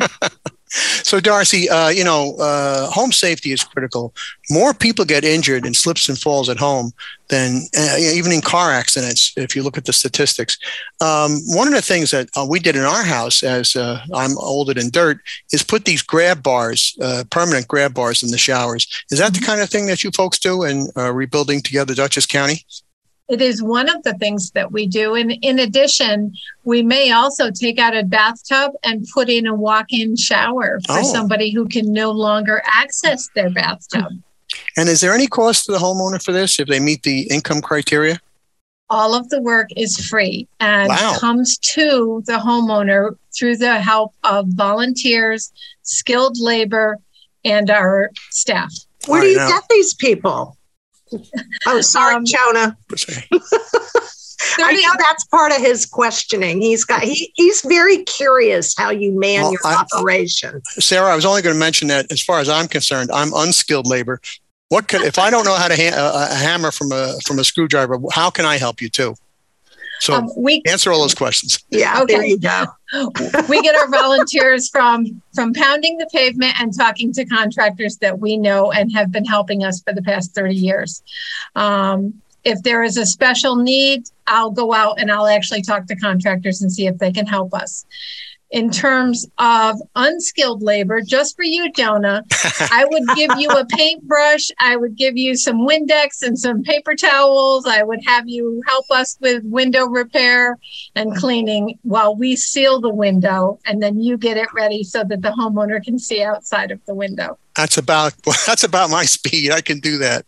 so, 0.74 1.20
Darcy, 1.20 1.68
uh, 1.68 1.88
you 1.88 2.04
know, 2.04 2.36
uh, 2.38 2.90
home 2.90 3.12
safety 3.12 3.52
is 3.52 3.62
critical. 3.62 4.14
More 4.50 4.74
people 4.74 5.04
get 5.04 5.24
injured 5.24 5.64
in 5.64 5.74
slips 5.74 6.08
and 6.08 6.18
falls 6.18 6.48
at 6.48 6.56
home 6.56 6.92
than 7.28 7.62
uh, 7.76 7.96
even 7.98 8.32
in 8.32 8.40
car 8.40 8.72
accidents, 8.72 9.32
if 9.36 9.54
you 9.54 9.62
look 9.62 9.78
at 9.78 9.84
the 9.84 9.92
statistics. 9.92 10.58
Um, 11.00 11.38
one 11.46 11.68
of 11.68 11.74
the 11.74 11.82
things 11.82 12.10
that 12.10 12.28
uh, 12.36 12.46
we 12.48 12.58
did 12.58 12.76
in 12.76 12.82
our 12.82 13.02
house, 13.02 13.42
as 13.42 13.76
uh, 13.76 14.04
I'm 14.12 14.36
older 14.38 14.74
than 14.74 14.90
dirt, 14.90 15.18
is 15.52 15.62
put 15.62 15.84
these 15.84 16.02
grab 16.02 16.42
bars, 16.42 16.96
uh, 17.00 17.24
permanent 17.30 17.68
grab 17.68 17.94
bars 17.94 18.22
in 18.22 18.30
the 18.30 18.38
showers. 18.38 18.86
Is 19.10 19.18
that 19.18 19.34
the 19.34 19.40
kind 19.40 19.60
of 19.60 19.70
thing 19.70 19.86
that 19.86 20.04
you 20.04 20.10
folks 20.10 20.38
do 20.38 20.64
in 20.64 20.88
uh, 20.96 21.12
rebuilding 21.12 21.62
together 21.62 21.94
Dutchess 21.94 22.26
County? 22.26 22.64
It 23.28 23.40
is 23.40 23.62
one 23.62 23.88
of 23.88 24.02
the 24.02 24.12
things 24.14 24.50
that 24.50 24.70
we 24.70 24.86
do. 24.86 25.14
And 25.14 25.32
in 25.40 25.58
addition, 25.58 26.34
we 26.64 26.82
may 26.82 27.10
also 27.10 27.50
take 27.50 27.78
out 27.78 27.96
a 27.96 28.04
bathtub 28.04 28.72
and 28.82 29.06
put 29.14 29.30
in 29.30 29.46
a 29.46 29.54
walk 29.54 29.86
in 29.90 30.14
shower 30.16 30.78
for 30.86 30.98
Oh. 30.98 31.02
somebody 31.12 31.50
who 31.50 31.66
can 31.66 31.90
no 31.92 32.10
longer 32.10 32.62
access 32.66 33.28
their 33.34 33.48
bathtub. 33.50 34.04
Hmm. 34.10 34.16
And 34.76 34.88
is 34.88 35.00
there 35.00 35.14
any 35.14 35.26
cost 35.26 35.64
to 35.66 35.72
the 35.72 35.78
homeowner 35.78 36.22
for 36.22 36.32
this 36.32 36.60
if 36.60 36.68
they 36.68 36.80
meet 36.80 37.02
the 37.02 37.22
income 37.30 37.62
criteria? 37.62 38.20
All 38.90 39.14
of 39.14 39.30
the 39.30 39.40
work 39.40 39.70
is 39.74 39.96
free 40.06 40.46
and 40.60 40.90
Wow. 40.90 41.16
comes 41.18 41.56
to 41.58 42.22
the 42.26 42.34
homeowner 42.38 43.16
through 43.36 43.56
the 43.56 43.80
help 43.80 44.12
of 44.22 44.46
volunteers, 44.48 45.50
skilled 45.82 46.36
labor, 46.38 46.98
and 47.44 47.70
our 47.70 48.10
staff. 48.30 48.70
Where 49.06 49.20
All 49.20 49.24
do 49.24 49.30
you 49.30 49.36
now- 49.38 49.48
get 49.48 49.64
these 49.70 49.94
people? 49.94 50.58
Oh, 51.66 51.80
sorry, 51.80 52.14
Um, 52.16 52.24
Jonah. 52.24 52.76
I 54.58 54.70
30 54.72 54.82
know 54.82 54.92
that's 54.98 55.24
part 55.24 55.52
of 55.52 55.58
his 55.58 55.86
questioning. 55.86 56.60
He's 56.60 56.84
got 56.84 57.02
he, 57.02 57.32
he's 57.34 57.62
very 57.62 57.98
curious 58.04 58.74
how 58.76 58.90
you 58.90 59.18
man 59.18 59.42
Well, 59.42 59.52
your 59.52 59.60
I- 59.64 59.76
operation. 59.92 60.60
Sarah, 60.78 61.10
I 61.12 61.16
was 61.16 61.24
only 61.24 61.40
going 61.42 61.54
to 61.54 61.58
mention 61.60 61.88
that 61.88 62.10
as 62.12 62.22
far 62.22 62.40
as 62.40 62.48
I'm 62.48 62.68
concerned, 62.68 63.10
I'm 63.12 63.32
unskilled 63.34 63.86
labor. 63.86 64.20
What 64.68 64.88
could 64.88 65.02
if 65.02 65.18
I 65.18 65.30
don't 65.30 65.44
know 65.44 65.54
how 65.54 65.68
to 65.68 65.76
ha- 65.76 66.28
a, 66.30 66.32
a 66.32 66.36
hammer 66.36 66.70
from 66.70 66.92
a 66.92 67.14
from 67.26 67.38
a 67.38 67.44
screwdriver? 67.44 67.98
How 68.12 68.28
can 68.30 68.44
I 68.44 68.58
help 68.58 68.80
you 68.82 68.88
too? 68.88 69.14
So 70.00 70.14
um, 70.14 70.30
we 70.36 70.62
answer 70.66 70.92
all 70.92 71.00
those 71.00 71.14
questions. 71.14 71.64
Yeah, 71.70 72.02
okay. 72.02 72.14
there 72.14 72.24
you 72.24 72.38
go. 72.38 72.66
we 73.48 73.62
get 73.62 73.74
our 73.74 73.88
volunteers 73.90 74.68
from 74.68 75.22
from 75.34 75.52
pounding 75.52 75.98
the 75.98 76.08
pavement 76.12 76.60
and 76.60 76.76
talking 76.76 77.12
to 77.14 77.24
contractors 77.24 77.96
that 77.98 78.18
we 78.18 78.36
know 78.36 78.72
and 78.72 78.92
have 78.92 79.10
been 79.10 79.24
helping 79.24 79.64
us 79.64 79.82
for 79.82 79.92
the 79.92 80.02
past 80.02 80.34
30 80.34 80.54
years. 80.54 81.02
Um, 81.54 82.20
if 82.44 82.62
there 82.62 82.82
is 82.82 82.96
a 82.96 83.06
special 83.06 83.56
need, 83.56 84.04
I'll 84.26 84.50
go 84.50 84.74
out 84.74 85.00
and 85.00 85.10
I'll 85.10 85.26
actually 85.26 85.62
talk 85.62 85.86
to 85.86 85.96
contractors 85.96 86.60
and 86.60 86.70
see 86.70 86.86
if 86.86 86.98
they 86.98 87.10
can 87.10 87.26
help 87.26 87.54
us 87.54 87.86
in 88.50 88.70
terms 88.70 89.26
of 89.38 89.76
unskilled 89.96 90.62
labor, 90.62 91.00
just 91.00 91.34
for 91.36 91.42
you, 91.42 91.72
Jonah, 91.72 92.22
I 92.60 92.84
would 92.88 93.02
give 93.16 93.30
you 93.38 93.48
a 93.48 93.66
paintbrush. 93.70 94.50
I 94.60 94.76
would 94.76 94.96
give 94.96 95.16
you 95.16 95.36
some 95.36 95.66
Windex 95.66 96.22
and 96.22 96.38
some 96.38 96.62
paper 96.62 96.94
towels. 96.94 97.66
I 97.66 97.82
would 97.82 98.00
have 98.06 98.28
you 98.28 98.62
help 98.66 98.84
us 98.90 99.16
with 99.20 99.42
window 99.44 99.86
repair 99.86 100.58
and 100.94 101.16
cleaning 101.16 101.78
while 101.82 102.14
we 102.14 102.36
seal 102.36 102.80
the 102.80 102.94
window, 102.94 103.58
and 103.66 103.82
then 103.82 104.00
you 104.00 104.16
get 104.16 104.36
it 104.36 104.48
ready 104.54 104.84
so 104.84 105.02
that 105.04 105.22
the 105.22 105.30
homeowner 105.30 105.82
can 105.82 105.98
see 105.98 106.22
outside 106.22 106.70
of 106.70 106.80
the 106.86 106.94
window. 106.94 107.38
That's 107.56 107.76
about 107.76 108.14
that's 108.46 108.64
about 108.64 108.90
my 108.90 109.04
speed. 109.04 109.50
I 109.50 109.60
can 109.60 109.80
do 109.80 109.98
that. 109.98 110.24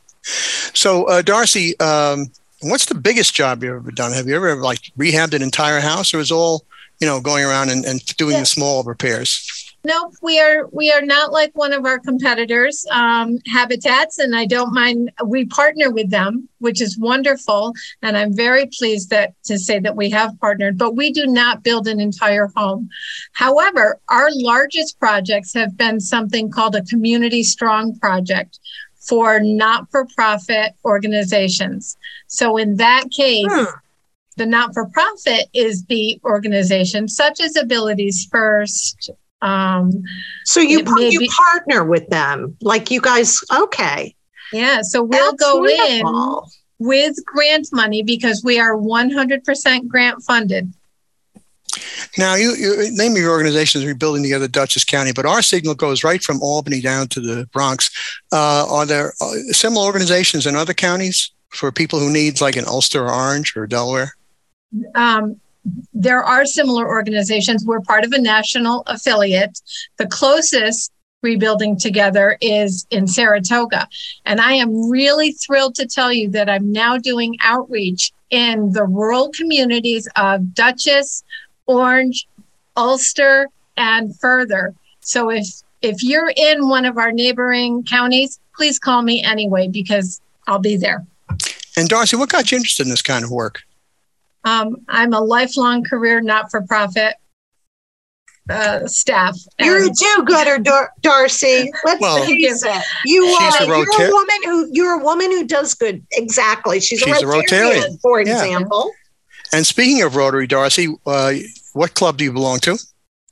So, 0.74 1.04
uh, 1.04 1.22
Darcy, 1.22 1.78
um, 1.78 2.26
what's 2.62 2.86
the 2.86 2.96
biggest 2.96 3.34
job 3.34 3.62
you've 3.62 3.76
ever 3.76 3.92
done? 3.92 4.12
Have 4.12 4.26
you 4.26 4.34
ever 4.34 4.56
like 4.56 4.80
rehabbed 4.98 5.34
an 5.34 5.42
entire 5.42 5.78
house, 5.80 6.12
or 6.12 6.18
is 6.18 6.32
all 6.32 6.64
you 7.00 7.06
know, 7.06 7.20
going 7.20 7.44
around 7.44 7.70
and, 7.70 7.84
and 7.84 8.04
doing 8.16 8.34
yeah. 8.34 8.40
the 8.40 8.46
small 8.46 8.82
repairs. 8.84 9.66
No, 9.86 10.10
we 10.20 10.40
are 10.40 10.66
we 10.72 10.90
are 10.90 11.00
not 11.00 11.30
like 11.30 11.52
one 11.54 11.72
of 11.72 11.86
our 11.86 12.00
competitors, 12.00 12.84
um, 12.90 13.38
Habitats, 13.46 14.18
and 14.18 14.34
I 14.34 14.44
don't 14.44 14.74
mind. 14.74 15.12
We 15.24 15.44
partner 15.44 15.92
with 15.92 16.10
them, 16.10 16.48
which 16.58 16.80
is 16.80 16.98
wonderful, 16.98 17.72
and 18.02 18.16
I'm 18.16 18.34
very 18.34 18.68
pleased 18.76 19.10
that 19.10 19.34
to 19.44 19.60
say 19.60 19.78
that 19.78 19.94
we 19.94 20.10
have 20.10 20.40
partnered. 20.40 20.76
But 20.76 20.96
we 20.96 21.12
do 21.12 21.24
not 21.28 21.62
build 21.62 21.86
an 21.86 22.00
entire 22.00 22.48
home. 22.56 22.88
However, 23.32 24.00
our 24.08 24.28
largest 24.32 24.98
projects 24.98 25.54
have 25.54 25.76
been 25.76 26.00
something 26.00 26.50
called 26.50 26.74
a 26.74 26.82
community 26.82 27.44
strong 27.44 27.96
project 28.00 28.58
for 29.06 29.38
not-for-profit 29.38 30.72
organizations. 30.84 31.96
So 32.26 32.56
in 32.56 32.76
that 32.78 33.04
case. 33.16 33.46
Hmm 33.48 33.70
the 34.36 34.46
not 34.46 34.74
for 34.74 34.86
profit 34.86 35.46
is 35.52 35.84
the 35.86 36.20
organization, 36.24 37.08
such 37.08 37.40
as 37.40 37.56
Abilities 37.56 38.28
First. 38.30 39.10
Um, 39.42 40.02
so 40.44 40.60
you 40.60 40.82
maybe, 40.84 41.14
you 41.14 41.28
partner 41.28 41.84
with 41.84 42.08
them, 42.08 42.56
like 42.60 42.90
you 42.90 43.00
guys. 43.00 43.38
Okay. 43.54 44.14
Yeah. 44.52 44.82
So 44.82 45.02
we'll 45.02 45.32
That's 45.32 45.42
go 45.42 45.58
wonderful. 45.58 46.50
in 46.78 46.86
with 46.86 47.16
grant 47.24 47.68
money 47.72 48.02
because 48.02 48.42
we 48.44 48.58
are 48.58 48.76
100% 48.76 49.88
grant 49.88 50.22
funded. 50.22 50.72
Now, 52.16 52.34
you, 52.34 52.54
you 52.54 52.90
name 52.92 53.16
your 53.16 53.30
organization 53.30 53.80
is 53.80 53.86
rebuilding 53.86 54.22
together 54.22 54.48
Dutchess 54.48 54.84
County, 54.84 55.12
but 55.12 55.26
our 55.26 55.42
signal 55.42 55.74
goes 55.74 56.04
right 56.04 56.22
from 56.22 56.40
Albany 56.40 56.80
down 56.80 57.08
to 57.08 57.20
the 57.20 57.46
Bronx. 57.52 57.90
Uh, 58.32 58.66
are 58.68 58.86
there 58.86 59.14
uh, 59.20 59.32
similar 59.50 59.84
organizations 59.84 60.46
in 60.46 60.56
other 60.56 60.72
counties 60.72 61.30
for 61.50 61.70
people 61.70 61.98
who 61.98 62.10
need, 62.10 62.40
like 62.40 62.56
in 62.56 62.64
Ulster 62.64 63.04
or 63.04 63.12
Orange 63.12 63.56
or 63.56 63.66
Delaware? 63.66 64.14
Um, 64.94 65.40
there 65.92 66.22
are 66.22 66.46
similar 66.46 66.86
organizations. 66.88 67.64
We're 67.64 67.80
part 67.80 68.04
of 68.04 68.12
a 68.12 68.20
national 68.20 68.82
affiliate. 68.86 69.60
The 69.96 70.06
closest 70.06 70.92
rebuilding 71.22 71.78
together 71.78 72.36
is 72.40 72.86
in 72.90 73.06
Saratoga. 73.06 73.88
And 74.24 74.40
I 74.40 74.52
am 74.52 74.88
really 74.88 75.32
thrilled 75.32 75.74
to 75.76 75.86
tell 75.86 76.12
you 76.12 76.30
that 76.30 76.48
I'm 76.48 76.70
now 76.70 76.98
doing 76.98 77.36
outreach 77.42 78.12
in 78.30 78.72
the 78.72 78.84
rural 78.84 79.30
communities 79.30 80.08
of 80.16 80.54
Dutchess, 80.54 81.24
Orange, 81.66 82.28
Ulster, 82.76 83.48
and 83.76 84.16
further. 84.18 84.74
So 85.00 85.30
if 85.30 85.46
if 85.82 86.02
you're 86.02 86.32
in 86.36 86.68
one 86.68 86.84
of 86.84 86.96
our 86.96 87.12
neighboring 87.12 87.84
counties, 87.84 88.40
please 88.56 88.78
call 88.78 89.02
me 89.02 89.22
anyway 89.22 89.68
because 89.68 90.20
I'll 90.46 90.58
be 90.58 90.76
there. 90.76 91.04
And 91.76 91.88
Darcy, 91.88 92.16
what 92.16 92.30
got 92.30 92.50
you 92.50 92.56
interested 92.56 92.86
in 92.86 92.90
this 92.90 93.02
kind 93.02 93.24
of 93.24 93.30
work? 93.30 93.62
Um, 94.46 94.76
I'm 94.88 95.12
a 95.12 95.20
lifelong 95.20 95.82
career 95.82 96.20
not 96.20 96.52
for 96.52 96.62
profit 96.62 97.16
uh, 98.48 98.86
staff. 98.86 99.36
You're 99.58 99.86
a 99.86 99.88
do-gooder, 99.88 100.58
Dar- 100.58 100.92
Darcy. 101.00 101.72
Let's 101.84 102.00
well, 102.00 102.24
face 102.24 102.62
it. 102.64 102.82
You 103.04 103.24
are. 103.24 103.62
A 103.62 103.66
you're 103.66 104.08
a 104.08 104.10
woman 104.12 104.36
who. 104.44 104.68
You're 104.72 105.00
a 105.00 105.04
woman 105.04 105.32
who 105.32 105.44
does 105.44 105.74
good. 105.74 106.06
Exactly. 106.12 106.78
She's, 106.78 107.00
she's 107.00 107.22
a, 107.22 107.26
Rotarian, 107.26 107.42
a 107.42 107.80
Rotarian, 107.80 108.00
for 108.00 108.20
example. 108.20 108.92
Yeah. 109.52 109.58
And 109.58 109.66
speaking 109.66 110.02
of 110.02 110.14
Rotary, 110.14 110.46
Darcy, 110.46 110.94
uh, 111.06 111.34
what 111.72 111.94
club 111.94 112.18
do 112.18 112.24
you 112.24 112.32
belong 112.32 112.60
to? 112.60 112.78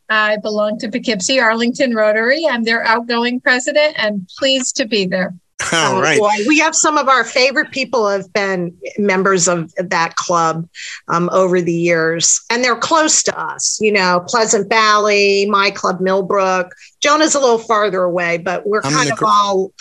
I 0.09 0.37
belong 0.39 0.79
to 0.81 0.91
Poughkeepsie 0.91 1.39
Arlington 1.39 1.95
Rotary. 1.95 2.45
I'm 2.51 2.65
their 2.65 2.85
outgoing 2.85 3.41
president, 3.41 3.95
and 3.99 4.29
pleased 4.37 4.77
to 4.77 4.85
be 4.85 5.07
there. 5.07 5.33
All 5.73 5.97
oh, 5.97 6.01
right. 6.01 6.19
Boy, 6.19 6.35
we 6.47 6.59
have 6.59 6.75
some 6.75 6.99
of 6.99 7.09
our 7.09 7.25
favorite 7.25 7.71
people 7.71 8.09
have 8.09 8.33
been 8.33 8.77
members 8.99 9.49
of 9.49 9.73
that 9.77 10.17
club 10.17 10.69
um, 11.09 11.29
over 11.33 11.61
the 11.61 11.73
years, 11.73 12.41
and 12.51 12.63
they're 12.63 12.77
close 12.77 13.23
to 13.25 13.39
us. 13.39 13.79
You 13.81 13.93
know, 13.93 14.25
Pleasant 14.27 14.69
Valley, 14.69 15.47
my 15.47 15.71
club, 15.71 16.01
Millbrook. 16.01 16.75
Jonah's 17.01 17.35
a 17.35 17.41
little 17.41 17.59
farther 17.59 18.03
away, 18.03 18.39
but 18.39 18.67
we're 18.67 18.83
I'm 18.85 18.93
kind 18.93 19.11
of 19.11 19.19
gr- 19.19 19.27
all. 19.27 19.73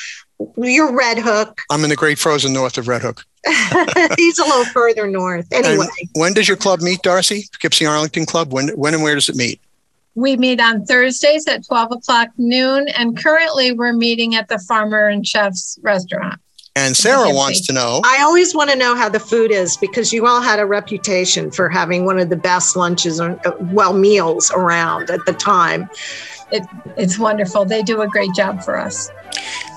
You're 0.58 0.96
Red 0.96 1.19
Hook. 1.19 1.62
I'm 1.69 1.84
in 1.84 1.89
the 1.89 1.96
Great 1.96 2.19
Frozen 2.19 2.54
North 2.54 2.78
of 2.78 2.88
Red 2.88 3.02
Hook. 3.02 3.24
He's 4.17 4.39
a 4.39 4.43
little 4.43 4.65
further 4.65 5.08
north. 5.08 5.48
Anyway, 5.52 5.86
and 6.00 6.10
when 6.13 6.34
does 6.34 6.48
your 6.48 6.58
club 6.58 6.82
meet, 6.82 7.02
Darcy? 7.02 7.46
Poughkeepsie 7.52 7.86
Arlington 7.86 8.26
Club. 8.26 8.54
When, 8.54 8.69
when, 8.69 8.93
and 8.93 9.04
where 9.04 9.15
does 9.15 9.30
it 9.30 9.36
meet? 9.36 9.60
We 10.15 10.38
meet 10.38 10.60
on 10.60 10.86
Thursdays 10.86 11.47
at 11.47 11.65
12 11.65 11.91
o'clock 11.93 12.30
noon, 12.38 12.88
and 12.89 13.17
currently 13.17 13.71
we're 13.71 13.93
meeting 13.93 14.36
at 14.36 14.47
the 14.47 14.60
Farmer 14.60 15.08
and 15.08 15.26
Chef's 15.26 15.80
restaurant. 15.82 16.39
And 16.76 16.97
Sarah 16.97 17.32
wants 17.32 17.67
to 17.67 17.73
know. 17.73 18.02
I 18.04 18.23
always 18.23 18.56
want 18.56 18.71
to 18.71 18.76
know 18.76 18.95
how 18.95 19.08
the 19.08 19.19
food 19.19 19.52
is 19.52 19.78
because 19.78 20.12
you 20.12 20.26
all 20.26 20.41
had 20.41 20.60
a 20.60 20.65
reputation 20.65 21.52
for 21.52 21.69
having 21.69 22.06
one 22.06 22.17
of 22.17 22.30
the 22.30 22.36
best 22.36 22.76
lunches 22.76 23.19
or, 23.19 23.39
well, 23.71 23.93
meals 23.93 24.52
around 24.56 25.12
at 25.12 25.23
the 25.26 25.34
time. 25.34 25.88
It, 26.52 26.63
it's 26.97 27.19
wonderful. 27.19 27.65
They 27.65 27.84
do 27.84 28.02
a 28.02 28.08
great 28.08 28.34
job 28.36 28.63
for 28.63 28.78
us. 28.78 29.12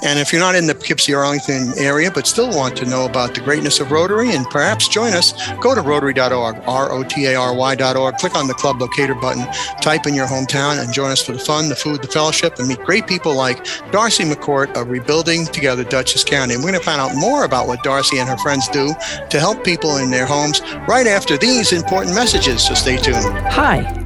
And 0.03 0.19
if 0.19 0.33
you're 0.33 0.41
not 0.41 0.55
in 0.55 0.67
the 0.67 0.75
Poughkeepsie 0.75 1.15
Arlington 1.15 1.73
area 1.79 2.11
but 2.11 2.27
still 2.27 2.51
want 2.51 2.77
to 2.77 2.87
know 2.87 3.07
about 3.07 3.35
the 3.35 3.41
greatness 3.41 3.81
of 3.81 3.91
Rotary 3.91 4.35
and 4.35 4.45
perhaps 4.51 4.89
join 4.89 5.13
us, 5.15 5.33
go 5.57 5.75
to 5.75 5.81
rotary.org, 5.81 6.63
R 6.67 6.93
O 6.93 7.03
T 7.03 7.27
A 7.27 7.35
R 7.35 7.55
Y.org, 7.55 8.17
click 8.17 8.35
on 8.37 8.47
the 8.47 8.55
club 8.55 8.81
locator 8.81 9.15
button, 9.15 9.47
type 9.81 10.07
in 10.07 10.15
your 10.15 10.27
hometown, 10.27 10.83
and 10.83 10.93
join 10.93 11.11
us 11.11 11.25
for 11.25 11.33
the 11.33 11.39
fun, 11.39 11.69
the 11.69 11.77
food, 11.77 12.03
the 12.03 12.09
fellowship, 12.09 12.59
and 12.59 12.69
meet 12.69 12.79
great 12.81 13.07
people 13.07 13.35
like 13.35 13.65
Darcy 13.91 14.25
McCourt 14.25 14.75
of 14.81 14.89
Rebuilding 14.89 15.47
Together 15.47 15.85
Dutchess 15.85 16.25
County. 16.25 16.55
And 16.55 16.63
we're 16.63 16.71
going 16.71 16.81
to 16.81 16.87
find 16.87 17.01
out 17.01 17.15
more 17.17 17.45
about 17.45 17.67
what 17.67 17.83
Darcy 17.83 18.19
and 18.19 18.29
her 18.29 18.39
friends 18.39 18.69
do 18.69 18.95
to 19.31 19.41
help 19.41 19.65
people 19.65 19.97
in 19.97 20.11
their 20.11 20.27
homes 20.27 20.61
right 20.89 21.07
after 21.07 21.37
these 21.37 21.73
important 21.73 22.15
messages. 22.15 22.67
So 22.67 22.75
stay 22.75 22.97
tuned. 22.97 23.25
Hi. 23.49 24.06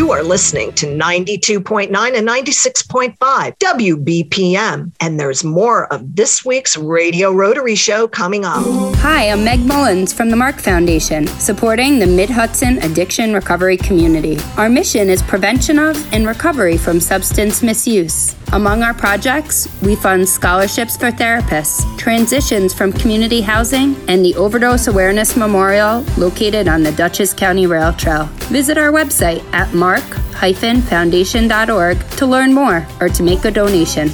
You 0.00 0.12
are 0.12 0.22
listening 0.22 0.72
to 0.76 0.86
92.9 0.86 1.90
and 1.92 2.26
96.5 2.26 3.18
WBPM. 3.58 4.92
And 4.98 5.20
there's 5.20 5.44
more 5.44 5.92
of 5.92 6.16
this 6.16 6.42
week's 6.42 6.74
Radio 6.74 7.32
Rotary 7.32 7.74
Show 7.74 8.08
coming 8.08 8.46
up. 8.46 8.64
Hi, 8.96 9.28
I'm 9.28 9.44
Meg 9.44 9.60
Mullins 9.60 10.14
from 10.14 10.30
the 10.30 10.36
Mark 10.36 10.56
Foundation, 10.56 11.26
supporting 11.26 11.98
the 11.98 12.06
Mid 12.06 12.30
Hudson 12.30 12.78
addiction 12.78 13.34
recovery 13.34 13.76
community. 13.76 14.38
Our 14.56 14.70
mission 14.70 15.10
is 15.10 15.20
prevention 15.20 15.78
of 15.78 16.14
and 16.14 16.26
recovery 16.26 16.78
from 16.78 16.98
substance 16.98 17.62
misuse. 17.62 18.34
Among 18.52 18.82
our 18.82 18.92
projects, 18.92 19.68
we 19.80 19.94
fund 19.94 20.28
scholarships 20.28 20.96
for 20.96 21.12
therapists, 21.12 21.86
transitions 21.96 22.74
from 22.74 22.92
community 22.92 23.40
housing, 23.40 23.94
and 24.08 24.24
the 24.24 24.34
Overdose 24.34 24.88
Awareness 24.88 25.36
Memorial 25.36 26.04
located 26.18 26.66
on 26.66 26.82
the 26.82 26.90
Dutchess 26.90 27.32
County 27.32 27.68
Rail 27.68 27.92
Trail. 27.92 28.24
Visit 28.50 28.76
our 28.76 28.90
website 28.90 29.44
at 29.52 29.72
mark-foundation.org 29.72 32.10
to 32.10 32.26
learn 32.26 32.52
more 32.52 32.84
or 33.00 33.08
to 33.08 33.22
make 33.22 33.44
a 33.44 33.52
donation. 33.52 34.10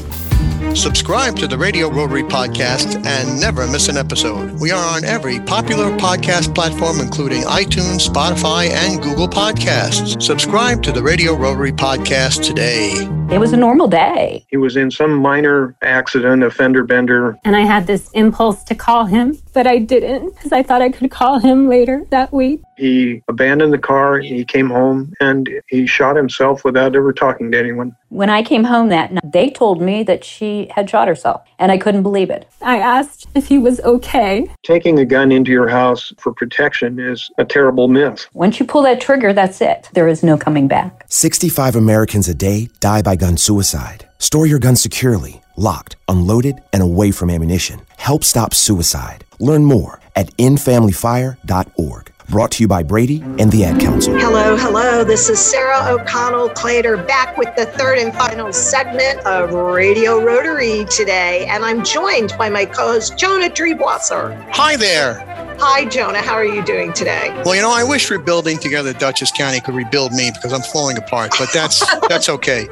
Subscribe 0.75 1.37
to 1.37 1.47
the 1.47 1.57
Radio 1.59 1.91
Rotary 1.91 2.23
Podcast 2.23 3.05
and 3.07 3.41
never 3.41 3.67
miss 3.67 3.89
an 3.89 3.97
episode. 3.97 4.61
We 4.61 4.71
are 4.71 4.97
on 4.97 5.05
every 5.05 5.41
popular 5.41 5.91
podcast 5.97 6.55
platform, 6.55 7.01
including 7.01 7.43
iTunes, 7.43 8.09
Spotify, 8.09 8.71
and 8.71 9.03
Google 9.03 9.29
Podcasts. 9.29 10.23
Subscribe 10.23 10.83
to 10.83 10.93
the 10.93 11.03
Radio 11.03 11.35
Rotary 11.35 11.73
Podcast 11.73 12.45
today. 12.45 12.93
It 13.29 13.39
was 13.39 13.53
a 13.53 13.57
normal 13.57 13.89
day. 13.89 14.47
He 14.49 14.57
was 14.57 14.77
in 14.77 14.91
some 14.91 15.17
minor 15.17 15.75
accident, 15.83 16.45
a 16.45 16.51
fender 16.51 16.85
bender. 16.85 17.37
And 17.45 17.57
I 17.57 17.63
had 17.63 17.89
this 17.89 18.09
impulse 18.13 18.63
to 18.65 18.75
call 18.77 19.07
him, 19.07 19.37
but 19.53 19.67
I 19.67 19.79
didn't 19.79 20.37
because 20.37 20.53
I 20.53 20.63
thought 20.63 20.81
I 20.81 20.91
could 20.91 21.11
call 21.11 21.41
him 21.41 21.69
later 21.69 22.05
that 22.11 22.33
week. 22.33 22.63
He 22.77 23.23
abandoned 23.27 23.73
the 23.73 23.79
car, 23.79 24.19
he 24.19 24.45
came 24.45 24.71
home, 24.71 25.13
and 25.19 25.51
he 25.69 25.87
shot 25.87 26.15
himself 26.15 26.65
without 26.65 26.95
ever 26.95 27.13
talking 27.13 27.51
to 27.51 27.59
anyone. 27.59 27.97
When 28.11 28.31
I 28.31 28.43
came 28.43 28.63
home 28.63 28.91
that 28.91 29.13
night, 29.13 29.33
they 29.33 29.51
told 29.51 29.83
me 29.83 30.05
that 30.05 30.23
she 30.23 30.46
had 30.75 30.89
shot 30.89 31.09
herself, 31.09 31.43
and 31.59 31.71
I 31.73 31.79
couldn't 31.79 32.03
believe 32.03 32.31
it. 32.31 32.49
I 32.63 32.79
asked 32.79 33.27
if 33.35 33.47
he 33.49 33.59
was 33.59 33.81
okay. 33.81 34.47
Taking 34.63 34.99
a 34.99 35.05
gun 35.05 35.33
into 35.33 35.51
your 35.51 35.69
house 35.69 36.13
for 36.19 36.33
protection 36.33 36.99
is 36.99 37.31
a 37.39 37.45
terrible 37.45 37.89
myth. 37.89 38.27
Once 38.33 38.59
you 38.59 38.67
pull 38.67 38.83
that 38.83 39.01
trigger, 39.01 39.33
that's 39.33 39.61
it. 39.61 39.89
There 39.93 40.09
is 40.09 40.23
no 40.23 40.37
coming 40.37 40.69
back. 40.69 41.05
65 41.09 41.77
Americans 41.77 42.29
a 42.29 42.35
day 42.35 42.69
die 42.81 43.03
by 43.03 43.17
gun 43.17 43.37
suicide. 43.37 44.09
Store 44.19 44.47
your 44.47 44.59
gun 44.59 44.77
securely, 44.77 45.43
locked, 45.57 45.97
unloaded, 46.09 46.63
and 46.73 46.83
away 46.83 47.11
from 47.11 47.31
ammunition. 47.31 47.81
Help 47.97 48.25
stop 48.25 48.55
suicide. 48.55 49.25
Learn 49.39 49.65
more 49.65 50.01
at 50.15 50.35
endfamilyfire.org. 50.37 52.13
Brought 52.29 52.51
to 52.53 52.63
you 52.65 52.67
by 52.67 52.83
Brady 52.83 53.23
and 53.39 53.53
the 53.53 53.65
Ad 53.65 53.81
Council. 53.81 54.13
Hello, 54.19 54.57
hello. 54.57 55.05
This 55.05 55.29
is 55.29 55.39
Sarah 55.39 55.93
O'Connell 55.93 56.49
Clater 56.51 56.97
back 57.07 57.39
with 57.39 57.55
the 57.55 57.67
third 57.67 57.99
and 57.99 58.13
final 58.13 58.53
segment 58.53 59.25
of 59.25 59.53
Radio 59.53 60.21
Rotary 60.21 60.85
today. 60.87 61.47
And 61.47 61.65
I'm 61.65 61.85
joined 61.85 62.35
by 62.37 62.49
my 62.49 62.65
co 62.65 62.95
host, 62.95 63.17
Jonah 63.17 63.49
Triebwasser. 63.49 64.37
Hi 64.51 64.77
there. 64.77 65.21
Hi, 65.61 65.85
Jonah. 65.85 66.21
How 66.21 66.35
are 66.35 66.45
you 66.45 66.65
doing 66.65 66.93
today? 66.93 67.31
Well, 67.45 67.55
you 67.55 67.63
know, 67.63 67.73
I 67.73 67.85
wish 67.85 68.11
rebuilding 68.11 68.59
together 68.59 68.93
Dutchess 68.93 69.31
County 69.31 69.61
could 69.61 69.77
rebuild 69.77 70.13
me 70.13 70.33
because 70.35 70.53
I'm 70.53 70.63
falling 70.63 70.99
apart, 70.99 71.33
but 71.39 71.53
that's 71.53 71.85
that's 72.09 72.29
okay. 72.29 72.69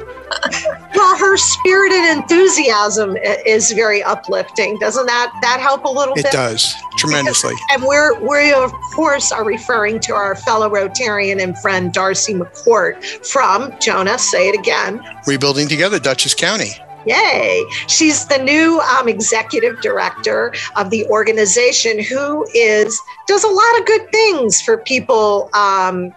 Well, 0.95 1.17
her 1.17 1.37
spirited 1.37 2.05
enthusiasm 2.05 3.17
is 3.45 3.71
very 3.71 4.01
uplifting. 4.01 4.77
Doesn't 4.79 5.05
that 5.05 5.37
that 5.41 5.59
help 5.59 5.83
a 5.83 5.89
little 5.89 6.13
it 6.13 6.23
bit? 6.23 6.25
It 6.27 6.31
does 6.31 6.73
tremendously. 6.97 7.53
And 7.71 7.83
we're 7.83 8.19
we 8.19 8.53
of 8.53 8.71
course 8.95 9.31
are 9.31 9.43
referring 9.43 9.99
to 10.01 10.13
our 10.13 10.35
fellow 10.35 10.69
Rotarian 10.69 11.41
and 11.41 11.57
friend 11.59 11.93
Darcy 11.93 12.33
McCourt 12.33 13.03
from 13.25 13.77
Jonah. 13.79 14.17
Say 14.17 14.49
it 14.49 14.57
again. 14.57 15.01
Rebuilding 15.27 15.67
together 15.67 15.99
Dutchess 15.99 16.33
County. 16.33 16.71
Yay. 17.05 17.63
She's 17.87 18.25
the 18.25 18.39
new 18.39 18.79
um, 18.81 19.07
executive 19.07 19.79
director 19.81 20.53
of 20.75 20.89
the 20.89 21.05
organization 21.05 22.01
who 22.01 22.45
is 22.53 22.99
does 23.27 23.43
a 23.43 23.47
lot 23.47 23.79
of 23.79 23.85
good 23.85 24.11
things 24.11 24.61
for 24.61 24.77
people 24.77 25.49
um, 25.53 26.13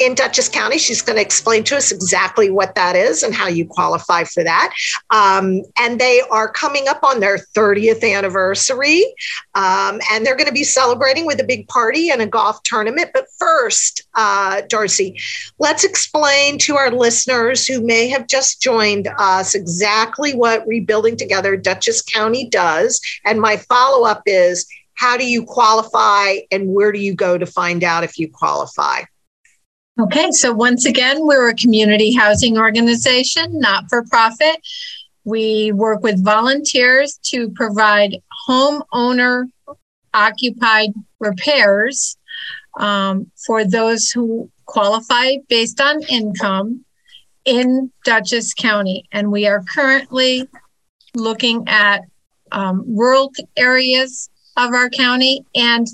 in 0.00 0.14
Dutchess 0.14 0.48
County. 0.48 0.78
She's 0.78 1.02
going 1.02 1.16
to 1.16 1.22
explain 1.22 1.62
to 1.64 1.76
us 1.76 1.92
exactly 1.92 2.50
what 2.50 2.74
that 2.74 2.96
is 2.96 3.22
and 3.22 3.34
how 3.34 3.46
you 3.46 3.66
qualify 3.66 4.24
for 4.24 4.42
that. 4.42 4.72
Um, 5.10 5.62
and 5.78 6.00
they 6.00 6.22
are 6.30 6.50
coming 6.50 6.88
up 6.88 7.04
on 7.04 7.20
their 7.20 7.38
30th 7.38 8.02
anniversary. 8.02 9.04
Um, 9.54 10.00
and 10.10 10.24
they're 10.24 10.36
going 10.36 10.48
to 10.48 10.52
be 10.52 10.64
celebrating 10.64 11.26
with 11.26 11.38
a 11.38 11.44
big 11.44 11.68
party 11.68 12.10
and 12.10 12.22
a 12.22 12.26
golf 12.26 12.62
tournament. 12.62 13.10
But 13.12 13.26
first, 13.38 14.02
uh, 14.14 14.62
Darcy, 14.68 15.20
let's 15.58 15.84
explain 15.84 16.58
to 16.60 16.76
our 16.76 16.90
listeners 16.90 17.66
who 17.66 17.84
may 17.84 18.08
have 18.08 18.26
just 18.26 18.62
joined 18.62 19.08
us 19.18 19.54
exactly 19.54 20.32
what 20.32 20.66
Rebuilding 20.66 21.16
Together 21.16 21.56
Dutchess 21.56 22.00
County 22.00 22.48
does. 22.48 23.00
And 23.26 23.40
my 23.40 23.58
follow 23.58 24.06
up 24.06 24.22
is, 24.24 24.66
how 24.94 25.16
do 25.16 25.26
you 25.26 25.44
qualify 25.44 26.36
and 26.50 26.74
where 26.74 26.92
do 26.92 26.98
you 26.98 27.14
go 27.14 27.38
to 27.38 27.46
find 27.46 27.82
out 27.82 28.04
if 28.04 28.18
you 28.18 28.30
qualify? 28.30 29.02
Okay, 29.98 30.30
so 30.30 30.52
once 30.52 30.86
again, 30.86 31.26
we're 31.26 31.48
a 31.48 31.54
community 31.54 32.14
housing 32.14 32.56
organization, 32.56 33.58
not 33.58 33.84
for 33.88 34.04
profit. 34.04 34.56
We 35.24 35.72
work 35.72 36.02
with 36.02 36.24
volunteers 36.24 37.18
to 37.24 37.50
provide 37.50 38.16
homeowner 38.48 39.46
occupied 40.14 40.90
repairs 41.18 42.16
um, 42.78 43.30
for 43.46 43.64
those 43.64 44.10
who 44.10 44.50
qualify 44.66 45.34
based 45.48 45.80
on 45.80 46.02
income 46.04 46.84
in 47.44 47.90
Dutchess 48.04 48.54
County. 48.54 49.06
And 49.12 49.30
we 49.30 49.46
are 49.46 49.62
currently 49.74 50.48
looking 51.14 51.64
at 51.68 52.02
um, 52.52 52.84
rural 52.86 53.32
areas 53.56 54.30
of 54.56 54.72
our 54.72 54.88
county 54.88 55.44
and 55.54 55.86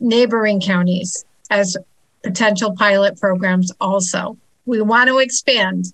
neighboring 0.00 0.60
counties 0.60 1.24
as 1.50 1.76
potential 2.22 2.74
pilot 2.76 3.18
programs 3.20 3.72
also. 3.80 4.36
We 4.66 4.80
want 4.80 5.08
to 5.08 5.18
expand. 5.18 5.86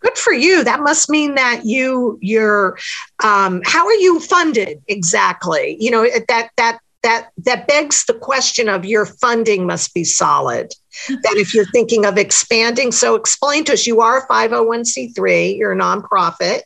Good 0.00 0.16
for 0.16 0.32
you. 0.32 0.62
That 0.62 0.80
must 0.80 1.10
mean 1.10 1.34
that 1.34 1.64
you 1.64 2.18
you're 2.20 2.78
um, 3.22 3.62
how 3.64 3.86
are 3.86 3.94
you 3.94 4.20
funded 4.20 4.80
exactly? 4.86 5.76
You 5.80 5.90
know 5.90 6.08
that 6.28 6.50
that 6.56 6.78
that 7.02 7.30
that 7.44 7.66
begs 7.66 8.04
the 8.04 8.14
question 8.14 8.68
of 8.68 8.84
your 8.84 9.06
funding 9.06 9.66
must 9.66 9.94
be 9.94 10.04
solid. 10.04 10.72
that 11.08 11.36
if 11.36 11.54
you're 11.54 11.66
thinking 11.66 12.04
of 12.04 12.16
expanding, 12.16 12.92
so 12.92 13.14
explain 13.14 13.64
to 13.64 13.72
us. 13.72 13.86
You 13.86 14.00
are 14.00 14.18
a 14.18 14.26
501c3. 14.26 15.56
You're 15.58 15.72
a 15.72 15.76
nonprofit. 15.76 16.62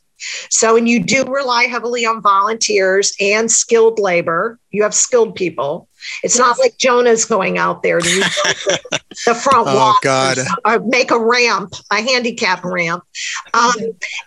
So, 0.49 0.77
and 0.77 0.89
you 0.89 1.03
do 1.03 1.25
rely 1.25 1.65
heavily 1.65 2.07
on 2.07 2.23
volunteers 2.23 3.13
and 3.21 3.51
skilled 3.51 3.99
labor. 3.99 4.59
You 4.71 4.83
have 4.83 4.95
skilled 4.95 5.35
people. 5.35 5.89
It's 6.23 6.39
not 6.39 6.59
like 6.59 6.79
Jonah's 6.79 7.25
going 7.25 7.59
out 7.59 7.83
there 7.83 8.01
to 8.01 8.09
the 9.27 9.35
front 9.35 9.69
oh, 9.69 9.75
walk 9.75 10.03
God. 10.03 10.39
Or, 10.39 10.75
or, 10.77 10.81
make 10.81 11.11
a 11.11 11.19
ramp, 11.19 11.75
a 11.91 12.03
handicap 12.03 12.65
ramp. 12.65 13.05
Um, 13.55 13.75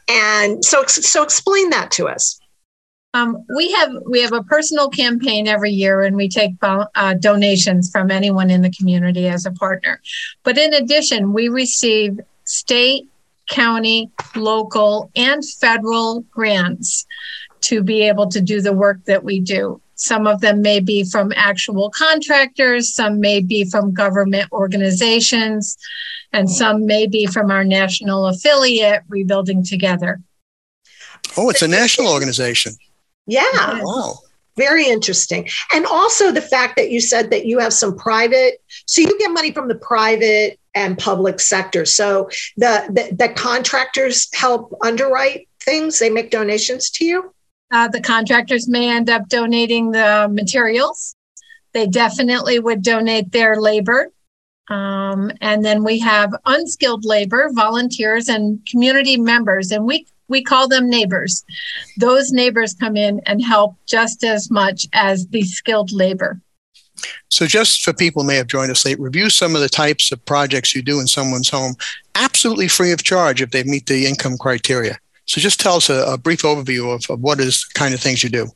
and 0.09 0.63
so, 0.63 0.83
so 0.85 1.23
explain 1.23 1.69
that 1.71 1.91
to 1.91 2.07
us. 2.07 2.39
Um, 3.13 3.45
we 3.55 3.71
have 3.71 3.91
we 4.09 4.21
have 4.21 4.33
a 4.33 4.43
personal 4.43 4.89
campaign 4.89 5.47
every 5.47 5.71
year, 5.71 6.03
and 6.03 6.17
we 6.17 6.27
take 6.27 6.51
uh, 6.61 7.13
donations 7.13 7.89
from 7.89 8.11
anyone 8.11 8.51
in 8.51 8.61
the 8.61 8.71
community 8.71 9.29
as 9.29 9.45
a 9.45 9.51
partner. 9.51 10.01
But 10.43 10.57
in 10.57 10.73
addition, 10.73 11.31
we 11.31 11.47
receive 11.47 12.19
state 12.43 13.07
county, 13.47 14.11
local, 14.35 15.11
and 15.15 15.43
federal 15.45 16.21
grants 16.31 17.05
to 17.61 17.81
be 17.81 18.03
able 18.03 18.27
to 18.29 18.41
do 18.41 18.61
the 18.61 18.73
work 18.73 19.03
that 19.05 19.23
we 19.23 19.39
do. 19.39 19.81
Some 19.95 20.27
of 20.27 20.41
them 20.41 20.61
may 20.61 20.79
be 20.81 21.03
from 21.03 21.31
actual 21.35 21.89
contractors, 21.89 22.93
some 22.93 23.19
may 23.19 23.39
be 23.39 23.69
from 23.69 23.93
government 23.93 24.51
organizations, 24.51 25.77
and 26.33 26.49
some 26.49 26.85
may 26.85 27.07
be 27.07 27.25
from 27.25 27.49
our 27.49 27.63
national 27.63 28.27
affiliate, 28.27 29.03
Rebuilding 29.07 29.63
Together. 29.63 30.19
Oh, 31.37 31.49
it's 31.49 31.61
a 31.61 31.67
national 31.67 32.11
organization. 32.11 32.73
Yeah. 33.25 33.81
Wow. 33.81 34.19
Very 34.57 34.87
interesting. 34.87 35.47
And 35.73 35.85
also 35.85 36.31
the 36.31 36.41
fact 36.41 36.75
that 36.77 36.91
you 36.91 37.01
said 37.01 37.29
that 37.31 37.45
you 37.45 37.59
have 37.59 37.73
some 37.73 37.97
private, 37.97 38.61
so 38.85 39.01
you 39.01 39.17
get 39.17 39.31
money 39.31 39.51
from 39.51 39.67
the 39.67 39.75
private 39.75 40.59
and 40.75 40.97
public 40.97 41.39
sector. 41.39 41.85
So 41.85 42.29
the, 42.57 42.85
the, 42.89 43.15
the 43.15 43.33
contractors 43.33 44.29
help 44.33 44.77
underwrite 44.83 45.47
things, 45.61 45.99
they 45.99 46.09
make 46.09 46.29
donations 46.29 46.89
to 46.91 47.05
you? 47.05 47.33
Uh, 47.71 47.87
the 47.87 48.01
contractors 48.01 48.67
may 48.67 48.89
end 48.89 49.09
up 49.09 49.27
donating 49.27 49.91
the 49.91 50.29
materials. 50.31 51.15
They 51.73 51.87
definitely 51.87 52.59
would 52.59 52.83
donate 52.83 53.31
their 53.31 53.59
labor. 53.59 54.11
Um, 54.69 55.31
and 55.41 55.63
then 55.63 55.83
we 55.83 55.99
have 55.99 56.33
unskilled 56.45 57.05
labor, 57.05 57.49
volunteers, 57.53 58.29
and 58.29 58.65
community 58.69 59.17
members, 59.17 59.71
and 59.71 59.85
we 59.85 60.07
we 60.27 60.41
call 60.41 60.67
them 60.67 60.89
neighbors. 60.89 61.45
Those 61.99 62.31
neighbors 62.31 62.73
come 62.73 62.97
in 62.97 63.21
and 63.27 63.43
help 63.43 63.75
just 63.85 64.23
as 64.23 64.49
much 64.49 64.87
as 64.91 65.27
the 65.27 65.43
skilled 65.43 65.91
labor. 65.91 66.41
So, 67.29 67.45
just 67.45 67.83
for 67.83 67.93
people 67.93 68.21
who 68.21 68.27
may 68.27 68.35
have 68.35 68.47
joined 68.47 68.71
us 68.71 68.85
late, 68.85 68.99
review 68.99 69.29
some 69.29 69.55
of 69.55 69.61
the 69.61 69.69
types 69.69 70.11
of 70.11 70.23
projects 70.25 70.75
you 70.75 70.81
do 70.81 70.99
in 70.99 71.07
someone's 71.07 71.49
home, 71.49 71.75
absolutely 72.15 72.67
free 72.67 72.91
of 72.91 73.03
charge 73.03 73.41
if 73.41 73.51
they 73.51 73.63
meet 73.63 73.85
the 73.87 74.05
income 74.05 74.37
criteria. 74.37 74.97
So, 75.25 75.41
just 75.41 75.59
tell 75.59 75.75
us 75.75 75.89
a, 75.89 76.03
a 76.05 76.17
brief 76.17 76.41
overview 76.43 76.93
of, 76.93 77.09
of 77.09 77.21
what 77.21 77.39
is 77.39 77.63
kind 77.63 77.93
of 77.93 77.99
things 77.99 78.23
you 78.23 78.29
do. 78.29 78.47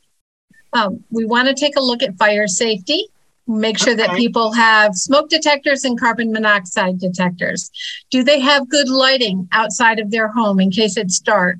Um, 0.72 1.02
we 1.10 1.24
want 1.24 1.48
to 1.48 1.54
take 1.54 1.76
a 1.76 1.80
look 1.80 2.02
at 2.02 2.16
fire 2.16 2.46
safety 2.46 3.06
make 3.50 3.78
sure 3.78 3.94
okay. 3.94 4.06
that 4.06 4.16
people 4.16 4.52
have 4.52 4.94
smoke 4.94 5.28
detectors 5.28 5.84
and 5.84 5.98
carbon 5.98 6.32
monoxide 6.32 6.98
detectors. 6.98 7.70
Do 8.10 8.22
they 8.22 8.40
have 8.40 8.68
good 8.68 8.88
lighting 8.88 9.48
outside 9.52 9.98
of 9.98 10.10
their 10.10 10.28
home 10.28 10.60
in 10.60 10.70
case 10.70 10.96
it's 10.96 11.18
dark? 11.18 11.56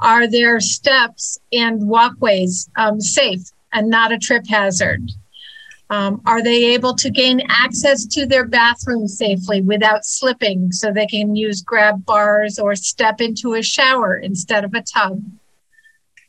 Are 0.00 0.26
their 0.26 0.60
steps 0.60 1.38
and 1.52 1.88
walkways 1.88 2.68
um, 2.76 3.00
safe 3.00 3.40
and 3.72 3.88
not 3.88 4.12
a 4.12 4.18
trip 4.18 4.46
hazard? 4.46 5.10
Um, 5.90 6.22
are 6.24 6.42
they 6.42 6.74
able 6.74 6.94
to 6.94 7.10
gain 7.10 7.42
access 7.48 8.06
to 8.06 8.26
their 8.26 8.46
bathroom 8.46 9.06
safely 9.06 9.60
without 9.60 10.04
slipping 10.04 10.72
so 10.72 10.90
they 10.90 11.06
can 11.06 11.36
use 11.36 11.62
grab 11.62 12.04
bars 12.06 12.58
or 12.58 12.74
step 12.74 13.20
into 13.20 13.54
a 13.54 13.62
shower 13.62 14.16
instead 14.16 14.64
of 14.64 14.74
a 14.74 14.82
tub? 14.82 15.22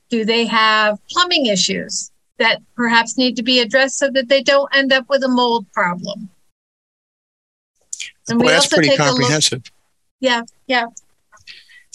Do 0.10 0.26
they 0.26 0.46
have 0.46 1.00
plumbing 1.08 1.46
issues? 1.48 2.12
that 2.38 2.62
perhaps 2.76 3.18
need 3.18 3.36
to 3.38 3.44
be 3.44 3.60
addressed 3.60 3.98
so 3.98 4.10
that 4.12 4.28
they 4.28 4.42
don't 4.42 4.74
end 4.76 4.92
up 4.92 5.08
with 5.10 5.24
a 5.24 5.28
mold 5.28 5.72
problem. 5.72 6.30
And 8.28 8.40
well, 8.40 8.50
that's 8.50 8.68
pretty 8.68 8.96
comprehensive. 8.96 9.60
Look, 9.60 9.72
yeah, 10.20 10.42
yeah. 10.68 10.86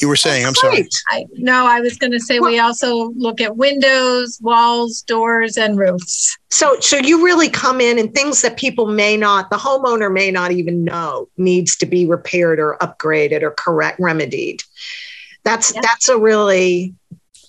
You 0.00 0.08
were 0.08 0.16
saying, 0.16 0.46
I'm 0.46 0.54
sorry. 0.54 0.88
I, 1.10 1.26
no, 1.34 1.66
I 1.66 1.80
was 1.80 1.96
going 1.96 2.12
to 2.12 2.20
say 2.20 2.40
well, 2.40 2.50
we 2.50 2.58
also 2.58 3.10
look 3.16 3.40
at 3.40 3.56
windows, 3.56 4.38
walls, 4.40 5.02
doors, 5.02 5.56
and 5.56 5.78
roofs. 5.78 6.38
So, 6.50 6.80
so 6.80 6.96
you 6.96 7.24
really 7.24 7.50
come 7.50 7.80
in 7.80 7.98
and 7.98 8.14
things 8.14 8.42
that 8.42 8.56
people 8.56 8.86
may 8.86 9.16
not, 9.16 9.50
the 9.50 9.56
homeowner 9.56 10.12
may 10.12 10.30
not 10.30 10.52
even 10.52 10.84
know 10.84 11.28
needs 11.36 11.76
to 11.76 11.86
be 11.86 12.06
repaired 12.06 12.58
or 12.58 12.76
upgraded 12.80 13.42
or 13.42 13.50
correct 13.50 14.00
remedied. 14.00 14.62
That's 15.44 15.74
yeah. 15.74 15.80
that's 15.82 16.08
a 16.08 16.18
really 16.18 16.94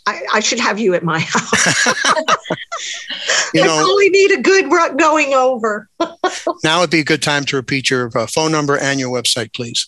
I, 0.07 0.21
I, 0.33 0.39
should 0.39 0.59
have 0.59 0.79
you 0.79 0.93
at 0.93 1.03
my 1.03 1.19
house. 1.27 1.85
you 3.53 3.63
know, 3.63 3.73
I 3.73 3.81
only 3.81 4.09
need 4.09 4.31
a 4.31 4.41
good 4.41 4.71
ruck 4.71 4.97
going 4.97 5.33
over. 5.33 5.87
now 6.63 6.79
would 6.79 6.89
be 6.89 7.01
a 7.01 7.03
good 7.03 7.21
time 7.21 7.45
to 7.45 7.55
repeat 7.55 7.89
your 7.89 8.09
uh, 8.17 8.25
phone 8.25 8.51
number 8.51 8.77
and 8.77 8.99
your 8.99 9.09
website, 9.09 9.53
please. 9.53 9.87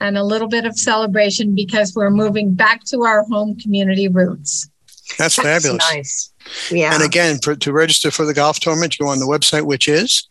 and 0.00 0.18
a 0.18 0.24
little 0.24 0.48
bit 0.48 0.66
of 0.66 0.76
celebration 0.76 1.54
because 1.54 1.94
we're 1.94 2.10
moving 2.10 2.52
back 2.52 2.84
to 2.84 3.02
our 3.02 3.24
home 3.24 3.56
community 3.56 4.08
roots. 4.08 4.68
That's, 5.16 5.36
That's 5.36 5.62
fabulous. 5.62 5.92
Nice. 5.92 6.33
Yeah. 6.70 6.94
And 6.94 7.02
again, 7.02 7.38
for, 7.38 7.56
to 7.56 7.72
register 7.72 8.10
for 8.10 8.24
the 8.24 8.34
golf 8.34 8.60
tournament, 8.60 8.98
you 8.98 9.06
go 9.06 9.10
on 9.10 9.18
the 9.18 9.26
website, 9.26 9.64
which 9.64 9.88
is 9.88 10.28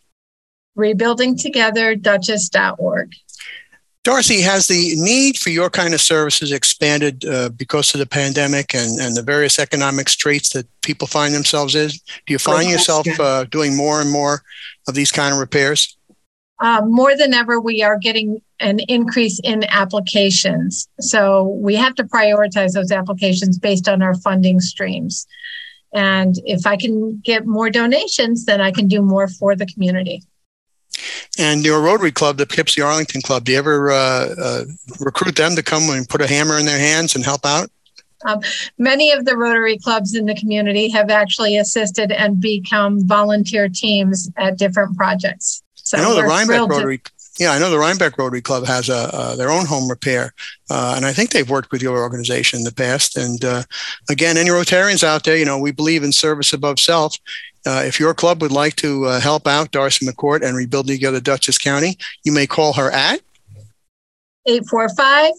rebuildingtogetherdutchess.org. 0.77 3.13
Darcy, 4.03 4.41
has 4.41 4.67
the 4.67 4.95
need 4.97 5.37
for 5.37 5.49
your 5.49 5.69
kind 5.69 5.93
of 5.93 6.01
services 6.01 6.51
expanded 6.51 7.23
uh, 7.23 7.47
because 7.49 7.93
of 7.93 7.99
the 7.99 8.05
pandemic 8.05 8.75
and, 8.75 8.99
and 8.99 9.15
the 9.15 9.21
various 9.21 9.59
economic 9.59 10.09
straits 10.09 10.49
that 10.49 10.67
people 10.81 11.07
find 11.07 11.33
themselves 11.33 11.73
in? 11.73 11.87
Do 11.87 12.33
you 12.33 12.37
find 12.37 12.69
yourself 12.69 13.07
uh, 13.17 13.45
doing 13.45 13.77
more 13.77 14.01
and 14.01 14.11
more 14.11 14.43
of 14.89 14.93
these 14.93 15.09
kind 15.09 15.33
of 15.33 15.39
repairs? 15.39 15.95
Uh, 16.59 16.81
more 16.85 17.15
than 17.15 17.33
ever, 17.33 17.61
we 17.61 17.81
are 17.81 17.97
getting 17.97 18.41
an 18.59 18.79
increase 18.87 19.39
in 19.43 19.63
applications. 19.69 20.87
So 20.99 21.57
we 21.61 21.75
have 21.75 21.95
to 21.95 22.03
prioritize 22.03 22.73
those 22.73 22.91
applications 22.91 23.57
based 23.57 23.87
on 23.87 24.01
our 24.01 24.15
funding 24.15 24.59
streams. 24.59 25.25
And 25.93 26.35
if 26.45 26.65
I 26.65 26.75
can 26.77 27.21
get 27.23 27.45
more 27.45 27.69
donations, 27.69 28.45
then 28.45 28.61
I 28.61 28.71
can 28.71 28.87
do 28.87 29.01
more 29.01 29.27
for 29.27 29.55
the 29.55 29.65
community. 29.65 30.23
And 31.37 31.65
your 31.65 31.81
Rotary 31.81 32.11
Club, 32.11 32.37
the 32.37 32.45
Poughkeepsie 32.45 32.81
Arlington 32.81 33.21
Club, 33.21 33.45
do 33.45 33.51
you 33.51 33.57
ever 33.57 33.91
uh, 33.91 34.35
uh, 34.39 34.63
recruit 34.99 35.35
them 35.35 35.55
to 35.55 35.63
come 35.63 35.83
and 35.89 36.07
put 36.07 36.21
a 36.21 36.27
hammer 36.27 36.59
in 36.59 36.65
their 36.65 36.77
hands 36.77 37.15
and 37.15 37.23
help 37.23 37.45
out? 37.45 37.69
Um, 38.25 38.39
many 38.77 39.11
of 39.11 39.25
the 39.25 39.35
Rotary 39.35 39.77
clubs 39.77 40.15
in 40.15 40.25
the 40.25 40.35
community 40.35 40.89
have 40.89 41.09
actually 41.09 41.57
assisted 41.57 42.11
and 42.11 42.39
become 42.39 43.05
volunteer 43.05 43.67
teams 43.67 44.29
at 44.37 44.57
different 44.57 44.95
projects. 44.95 45.61
So 45.73 45.97
I 45.97 46.01
know 46.01 46.15
the 46.15 46.23
Rhinebeck 46.23 46.69
Rotary. 46.69 46.99
To- 46.99 47.11
yeah, 47.39 47.51
I 47.51 47.59
know 47.59 47.71
the 47.71 47.79
Rhinebeck 47.79 48.17
Rotary 48.17 48.41
Club 48.41 48.65
has 48.65 48.89
a, 48.89 49.33
their 49.37 49.49
own 49.49 49.65
home 49.65 49.89
repair, 49.89 50.33
uh, 50.69 50.93
and 50.95 51.05
I 51.05 51.13
think 51.13 51.31
they've 51.31 51.49
worked 51.49 51.71
with 51.71 51.81
your 51.81 51.97
organization 51.97 52.59
in 52.59 52.63
the 52.63 52.73
past. 52.73 53.17
And 53.17 53.43
uh, 53.43 53.63
again, 54.09 54.37
any 54.37 54.51
Rotarians 54.51 55.03
out 55.03 55.23
there, 55.23 55.37
you 55.37 55.45
know, 55.45 55.57
we 55.57 55.71
believe 55.71 56.03
in 56.03 56.11
service 56.11 56.53
above 56.53 56.79
self. 56.79 57.17
Uh, 57.65 57.81
if 57.85 57.99
your 57.99 58.13
club 58.13 58.41
would 58.41 58.51
like 58.51 58.75
to 58.75 59.05
uh, 59.05 59.19
help 59.19 59.47
out 59.47 59.71
Darcy 59.71 60.05
McCourt 60.05 60.43
and 60.43 60.55
rebuild 60.55 60.87
together 60.87 61.19
Dutchess 61.19 61.57
County, 61.57 61.97
you 62.23 62.31
may 62.31 62.45
call 62.45 62.73
her 62.73 62.91
at 62.91 63.21
845 64.45 65.31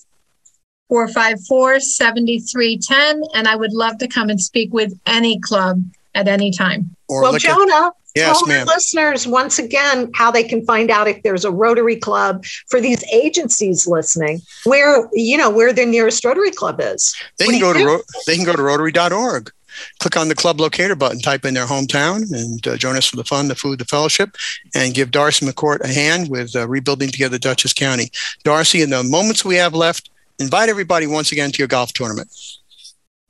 454 0.88 1.80
7310. 1.80 3.22
And 3.34 3.46
I 3.46 3.56
would 3.56 3.72
love 3.72 3.98
to 3.98 4.08
come 4.08 4.30
and 4.30 4.40
speak 4.40 4.72
with 4.72 4.98
any 5.06 5.38
club 5.40 5.82
at 6.14 6.28
any 6.28 6.50
time. 6.50 6.94
Or 7.08 7.22
well, 7.22 7.38
Jonah, 7.38 7.86
at, 7.86 7.92
yes, 8.14 8.38
tell 8.38 8.46
ma'am. 8.46 8.66
listeners 8.66 9.26
once 9.26 9.58
again 9.58 10.10
how 10.14 10.30
they 10.30 10.44
can 10.44 10.64
find 10.64 10.90
out 10.90 11.08
if 11.08 11.22
there's 11.22 11.44
a 11.44 11.50
Rotary 11.50 11.96
Club 11.96 12.44
for 12.68 12.80
these 12.80 13.04
agencies 13.12 13.86
listening, 13.86 14.40
where, 14.64 15.08
you 15.12 15.36
know, 15.36 15.50
where 15.50 15.72
their 15.72 15.86
nearest 15.86 16.24
Rotary 16.24 16.50
Club 16.50 16.80
is. 16.80 17.14
They 17.38 17.46
can 17.46 17.60
go 17.60 17.72
to 17.72 17.84
ro- 17.84 18.02
they 18.26 18.36
can 18.36 18.44
go 18.44 18.54
to 18.54 18.62
rotary.org 18.62 19.50
click 19.98 20.16
on 20.16 20.28
the 20.28 20.34
club 20.34 20.60
locator 20.60 20.94
button, 20.94 21.18
type 21.18 21.44
in 21.44 21.54
their 21.54 21.66
hometown, 21.66 22.30
and 22.32 22.66
uh, 22.66 22.76
join 22.76 22.96
us 22.96 23.06
for 23.06 23.16
the 23.16 23.24
fun, 23.24 23.48
the 23.48 23.54
food, 23.54 23.78
the 23.78 23.84
fellowship, 23.84 24.36
and 24.74 24.94
give 24.94 25.10
Darcy 25.10 25.46
McCourt 25.46 25.80
a 25.80 25.88
hand 25.88 26.30
with 26.30 26.54
uh, 26.56 26.66
rebuilding 26.68 27.10
together 27.10 27.38
Dutchess 27.38 27.72
County. 27.72 28.10
Darcy, 28.44 28.82
in 28.82 28.90
the 28.90 29.02
moments 29.02 29.44
we 29.44 29.56
have 29.56 29.74
left, 29.74 30.10
invite 30.38 30.68
everybody 30.68 31.06
once 31.06 31.32
again 31.32 31.50
to 31.52 31.58
your 31.58 31.68
golf 31.68 31.92
tournament. 31.92 32.28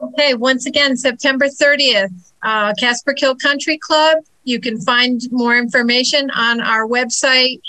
Okay, 0.00 0.34
once 0.34 0.66
again, 0.66 0.96
September 0.96 1.46
30th, 1.46 2.32
uh, 2.42 2.72
Casperkill 2.74 3.40
Country 3.40 3.78
Club. 3.78 4.18
You 4.42 4.58
can 4.60 4.80
find 4.80 5.22
more 5.30 5.56
information 5.56 6.30
on 6.32 6.60
our 6.60 6.86
website, 6.86 7.60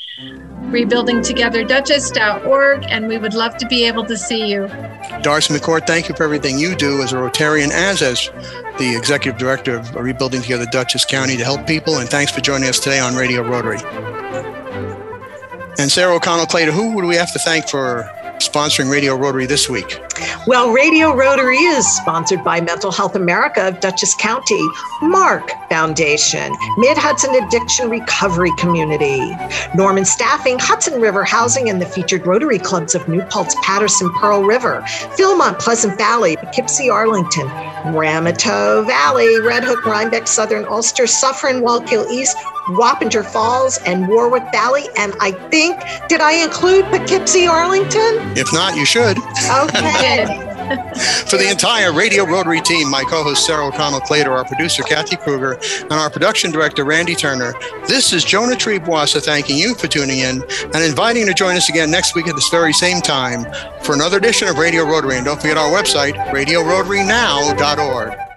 rebuildingtogetherdutchess.org, 0.65 2.85
and 2.89 3.07
we 3.07 3.17
would 3.17 3.33
love 3.33 3.55
to 3.57 3.65
be 3.67 3.85
able 3.85 4.03
to 4.05 4.17
see 4.17 4.47
you. 4.47 4.67
Darcy 5.21 5.53
McCourt, 5.53 5.87
thank 5.87 6.09
you 6.09 6.15
for 6.15 6.23
everything 6.23 6.59
you 6.59 6.75
do 6.75 7.01
as 7.01 7.13
a 7.13 7.15
Rotarian, 7.15 7.71
as 7.71 8.01
as 8.01 8.29
the 8.77 8.93
executive 8.97 9.39
director 9.39 9.77
of 9.77 9.95
Rebuilding 9.95 10.41
Together 10.41 10.65
Dutchess 10.65 11.05
County 11.05 11.37
to 11.37 11.45
help 11.45 11.65
people, 11.65 11.99
and 11.99 12.09
thanks 12.09 12.29
for 12.31 12.41
joining 12.41 12.67
us 12.67 12.79
today 12.79 12.99
on 12.99 13.15
Radio 13.15 13.41
Rotary. 13.41 13.79
And 15.77 15.91
Sarah 15.91 16.15
O'Connell 16.15 16.47
Clater, 16.47 16.71
who 16.71 16.93
would 16.93 17.03
we 17.05 17.15
have 17.15 17.31
to 17.33 17.39
thank 17.39 17.69
for 17.69 18.09
sponsoring 18.39 18.91
Radio 18.91 19.15
Rotary 19.15 19.45
this 19.45 19.69
week? 19.69 20.01
Well, 20.47 20.71
Radio 20.71 21.11
Rotary 21.11 21.57
is 21.57 21.87
sponsored 21.87 22.43
by 22.43 22.61
Mental 22.61 22.91
Health 22.91 23.15
America 23.15 23.69
of 23.69 23.79
Dutchess 23.79 24.13
County, 24.13 24.61
Mark 25.01 25.49
Foundation, 25.69 26.55
Mid 26.77 26.99
Hudson 26.99 27.33
Addiction 27.33 27.89
Recovery 27.89 28.51
Community, 28.55 29.35
Norman 29.73 30.05
Staffing, 30.05 30.59
Hudson 30.59 31.01
River 31.01 31.23
Housing, 31.23 31.67
and 31.67 31.81
the 31.81 31.87
featured 31.87 32.27
Rotary 32.27 32.59
Clubs 32.59 32.93
of 32.93 33.07
New 33.07 33.23
Paltz, 33.23 33.55
Patterson, 33.63 34.11
Pearl 34.19 34.43
River, 34.43 34.83
Philmont, 35.17 35.57
Pleasant 35.57 35.97
Valley, 35.97 36.37
Poughkeepsie, 36.37 36.91
Arlington, 36.91 37.47
Ramapo 37.95 38.83
Valley, 38.83 39.41
Red 39.41 39.63
Hook, 39.63 39.83
Rhinebeck, 39.83 40.27
Southern 40.27 40.65
Ulster, 40.65 41.07
Suffern, 41.07 41.61
Wallkill 41.61 42.07
East, 42.11 42.37
Wappinger 42.67 43.25
Falls, 43.25 43.77
and 43.85 44.07
Warwick 44.07 44.43
Valley. 44.51 44.85
And 44.97 45.13
I 45.19 45.31
think, 45.49 45.79
did 46.07 46.21
I 46.21 46.33
include 46.43 46.85
Poughkeepsie, 46.85 47.47
Arlington? 47.47 48.37
If 48.37 48.51
not, 48.53 48.75
you 48.75 48.85
should. 48.85 49.17
Okay. 49.17 50.41
For 51.27 51.37
the 51.37 51.47
entire 51.47 51.93
Radio 51.93 52.25
Rotary 52.25 52.59
team, 52.59 52.89
my 52.89 53.03
co 53.03 53.21
host 53.21 53.45
Sarah 53.45 53.67
O'Connell 53.67 54.01
Clater, 54.01 54.31
our 54.31 54.45
producer 54.45 54.81
Kathy 54.81 55.15
Kruger, 55.15 55.59
and 55.81 55.93
our 55.93 56.09
production 56.09 56.51
director 56.51 56.83
Randy 56.83 57.13
Turner, 57.13 57.53
this 57.87 58.13
is 58.13 58.25
Jonah 58.25 58.55
Triebwasser 58.55 59.23
thanking 59.23 59.57
you 59.57 59.75
for 59.75 59.87
tuning 59.87 60.19
in 60.19 60.41
and 60.73 60.83
inviting 60.83 61.21
you 61.21 61.27
to 61.27 61.35
join 61.35 61.55
us 61.55 61.69
again 61.69 61.91
next 61.91 62.15
week 62.15 62.27
at 62.27 62.33
this 62.33 62.49
very 62.49 62.73
same 62.73 62.99
time 62.99 63.45
for 63.83 63.93
another 63.93 64.17
edition 64.17 64.47
of 64.47 64.57
Radio 64.57 64.85
Rotary. 64.85 65.17
And 65.17 65.25
don't 65.25 65.39
forget 65.39 65.57
our 65.57 65.69
website, 65.69 66.15
radiorotarynow.org. 66.31 68.25